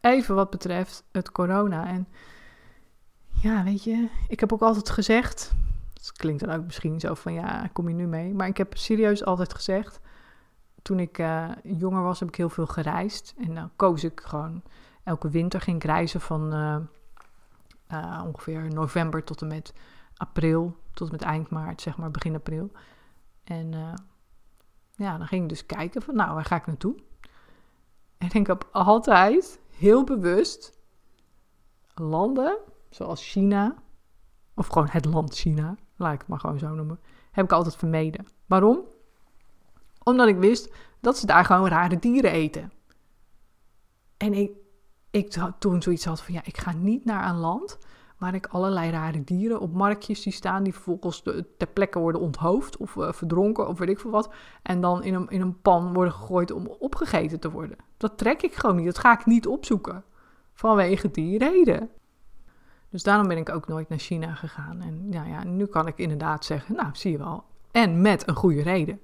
Even 0.00 0.34
wat 0.34 0.50
betreft 0.50 1.04
het 1.12 1.32
corona. 1.32 1.86
En 1.86 2.08
ja, 3.42 3.64
weet 3.64 3.84
je, 3.84 4.08
ik 4.28 4.40
heb 4.40 4.52
ook 4.52 4.62
altijd 4.62 4.90
gezegd. 4.90 5.52
Het 6.00 6.12
klinkt 6.12 6.44
dan 6.44 6.56
ook 6.56 6.64
misschien 6.64 7.00
zo 7.00 7.14
van 7.14 7.32
ja, 7.32 7.68
kom 7.72 7.88
je 7.88 7.94
nu 7.94 8.06
mee? 8.06 8.34
Maar 8.34 8.46
ik 8.46 8.56
heb 8.56 8.76
serieus 8.76 9.24
altijd 9.24 9.54
gezegd. 9.54 10.00
Toen 10.82 10.98
ik 10.98 11.18
uh, 11.18 11.50
jonger 11.62 12.02
was, 12.02 12.20
heb 12.20 12.28
ik 12.28 12.34
heel 12.34 12.48
veel 12.48 12.66
gereisd. 12.66 13.34
En 13.38 13.54
dan 13.54 13.70
koos 13.76 14.04
ik 14.04 14.20
gewoon 14.24 14.62
elke 15.04 15.28
winter 15.28 15.60
ging 15.60 15.76
ik 15.76 15.84
reizen 15.84 16.20
van 16.20 16.54
uh, 16.54 16.76
uh, 17.92 18.22
ongeveer 18.26 18.74
november 18.74 19.24
tot 19.24 19.42
en 19.42 19.48
met 19.48 19.72
april. 20.16 20.76
Tot 20.92 21.06
en 21.06 21.12
met 21.12 21.22
eind 21.22 21.50
maart, 21.50 21.80
zeg 21.80 21.96
maar, 21.96 22.10
begin 22.10 22.34
april. 22.34 22.70
En 23.44 23.96
ja, 24.94 25.18
dan 25.18 25.26
ging 25.26 25.42
ik 25.42 25.48
dus 25.48 25.66
kijken 25.66 26.02
van 26.02 26.16
nou, 26.16 26.34
waar 26.34 26.44
ga 26.44 26.56
ik 26.56 26.66
naartoe? 26.66 26.94
En 28.18 28.28
ik 28.32 28.46
heb 28.46 28.68
altijd 28.72 29.60
heel 29.76 30.04
bewust 30.04 30.78
landen 31.94 32.58
zoals 32.90 33.30
China, 33.30 33.74
of 34.54 34.66
gewoon 34.66 34.88
het 34.90 35.04
land 35.04 35.34
China, 35.34 35.76
laat 36.00 36.12
ik 36.12 36.18
het 36.18 36.28
maar 36.28 36.40
gewoon 36.40 36.58
zo 36.58 36.74
noemen, 36.74 37.00
heb 37.30 37.44
ik 37.44 37.52
altijd 37.52 37.76
vermeden. 37.76 38.26
Waarom? 38.46 38.80
Omdat 40.02 40.28
ik 40.28 40.38
wist 40.38 40.72
dat 41.00 41.18
ze 41.18 41.26
daar 41.26 41.44
gewoon 41.44 41.68
rare 41.68 41.98
dieren 41.98 42.30
eten. 42.30 42.72
En 44.16 44.32
ik, 44.32 44.50
ik 45.10 45.36
toen 45.58 45.82
zoiets 45.82 46.04
had 46.04 46.22
van 46.22 46.34
ja, 46.34 46.40
ik 46.44 46.58
ga 46.58 46.72
niet 46.72 47.04
naar 47.04 47.28
een 47.28 47.38
land 47.38 47.78
waar 48.20 48.34
ik 48.34 48.46
allerlei 48.46 48.90
rare 48.90 49.24
dieren 49.24 49.60
op 49.60 49.72
marktjes 49.74 50.22
zie 50.22 50.32
staan 50.32 50.62
die 50.62 50.72
vervolgens 50.72 51.22
ter 51.56 51.66
plekke 51.72 51.98
worden 51.98 52.20
onthoofd 52.20 52.76
of 52.76 52.94
uh, 52.94 53.12
verdronken 53.12 53.68
of 53.68 53.78
weet 53.78 53.88
ik 53.88 54.00
veel 54.00 54.10
wat. 54.10 54.30
En 54.62 54.80
dan 54.80 55.02
in 55.02 55.14
een, 55.14 55.28
in 55.28 55.40
een 55.40 55.60
pan 55.60 55.92
worden 55.92 56.12
gegooid 56.12 56.50
om 56.50 56.66
opgegeten 56.66 57.40
te 57.40 57.50
worden. 57.50 57.76
Dat 57.96 58.18
trek 58.18 58.42
ik 58.42 58.54
gewoon 58.54 58.76
niet. 58.76 58.84
Dat 58.84 58.98
ga 58.98 59.12
ik 59.12 59.26
niet 59.26 59.46
opzoeken. 59.46 60.04
Vanwege 60.52 61.10
die 61.10 61.38
reden. 61.38 61.90
Dus 62.90 63.02
daarom 63.02 63.28
ben 63.28 63.36
ik 63.36 63.48
ook 63.48 63.68
nooit 63.68 63.88
naar 63.88 63.98
China 63.98 64.34
gegaan. 64.34 64.80
En 64.80 65.06
ja, 65.10 65.24
ja, 65.24 65.44
nu 65.44 65.66
kan 65.66 65.86
ik 65.86 65.98
inderdaad 65.98 66.44
zeggen, 66.44 66.74
nou, 66.74 66.88
zie 66.92 67.12
je 67.12 67.18
wel. 67.18 67.44
En 67.70 68.00
met 68.00 68.28
een 68.28 68.34
goede 68.34 68.62
reden. 68.62 69.00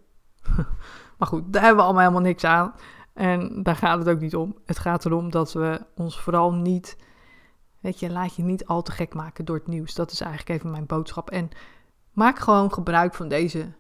maar 1.19 1.29
goed, 1.29 1.53
daar 1.53 1.63
hebben 1.63 1.81
we 1.81 1.85
allemaal 1.85 2.03
helemaal 2.03 2.29
niks 2.29 2.45
aan. 2.45 2.75
En 3.13 3.63
daar 3.63 3.77
gaat 3.77 3.99
het 3.99 4.09
ook 4.09 4.21
niet 4.21 4.37
om. 4.37 4.57
Het 4.65 4.79
gaat 4.79 5.05
erom 5.05 5.31
dat 5.31 5.53
we 5.53 5.81
ons 5.95 6.21
vooral 6.21 6.53
niet 6.53 6.97
Weet 7.87 8.01
je, 8.01 8.11
laat 8.11 8.35
je 8.35 8.43
niet 8.43 8.67
al 8.67 8.83
te 8.83 8.93
gek 8.93 9.15
maken 9.15 9.45
door 9.45 9.57
het 9.57 9.67
nieuws. 9.67 9.95
Dat 9.95 10.11
is 10.11 10.21
eigenlijk 10.21 10.59
even 10.59 10.71
mijn 10.71 10.87
boodschap. 10.87 11.31
En 11.31 11.49
maak 12.13 12.39
gewoon 12.39 12.73
gebruik 12.73 13.15
van 13.15 13.29
deze 13.29 13.73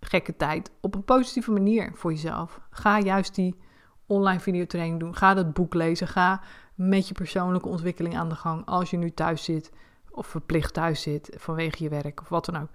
gekke 0.00 0.36
tijd 0.36 0.70
op 0.80 0.94
een 0.94 1.04
positieve 1.04 1.50
manier 1.50 1.92
voor 1.94 2.10
jezelf. 2.10 2.60
Ga 2.70 3.00
juist 3.00 3.34
die 3.34 3.60
online 4.06 4.40
videotraining 4.40 5.00
doen. 5.00 5.16
Ga 5.16 5.34
dat 5.34 5.52
boek 5.52 5.74
lezen. 5.74 6.08
Ga 6.08 6.42
met 6.88 7.08
je 7.08 7.14
persoonlijke 7.14 7.68
ontwikkeling 7.68 8.16
aan 8.16 8.28
de 8.28 8.34
gang 8.34 8.66
als 8.66 8.90
je 8.90 8.96
nu 8.96 9.10
thuis 9.10 9.44
zit 9.44 9.72
of 10.10 10.26
verplicht 10.26 10.74
thuis 10.74 11.02
zit 11.02 11.30
vanwege 11.36 11.82
je 11.82 11.88
werk 11.88 12.20
of 12.20 12.28
wat 12.28 12.44
dan 12.44 12.56
ook. 12.56 12.68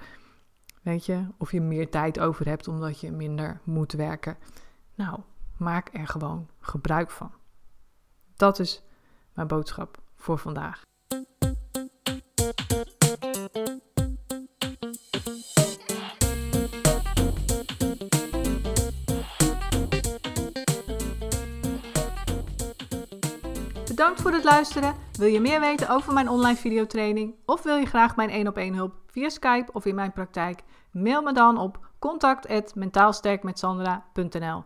Weet 0.81 1.05
je, 1.05 1.27
of 1.37 1.51
je 1.51 1.61
meer 1.61 1.89
tijd 1.89 2.19
over 2.19 2.47
hebt 2.47 2.67
omdat 2.67 2.99
je 2.99 3.11
minder 3.11 3.59
moet 3.63 3.91
werken. 3.91 4.37
Nou, 4.95 5.19
maak 5.57 5.89
er 5.93 6.07
gewoon 6.07 6.49
gebruik 6.59 7.11
van. 7.11 7.31
Dat 8.35 8.59
is 8.59 8.83
mijn 9.33 9.47
boodschap 9.47 9.97
voor 10.15 10.37
vandaag. 10.37 10.81
Voor 24.25 24.33
het 24.33 24.43
luisteren. 24.43 24.95
Wil 25.17 25.27
je 25.27 25.39
meer 25.39 25.59
weten 25.59 25.89
over 25.89 26.13
mijn 26.13 26.29
online 26.29 26.57
videotraining 26.57 27.35
of 27.45 27.63
wil 27.63 27.75
je 27.75 27.85
graag 27.85 28.15
mijn 28.15 28.29
1 28.29 28.47
op 28.47 28.57
1 28.57 28.73
hulp 28.73 28.93
via 29.07 29.29
Skype 29.29 29.71
of 29.73 29.85
in 29.85 29.95
mijn 29.95 30.11
praktijk? 30.11 30.63
Mail 30.91 31.21
me 31.21 31.33
dan 31.33 31.57
op 31.57 31.79
contact@mentaalsterkmetsandra.nl. 31.99 34.63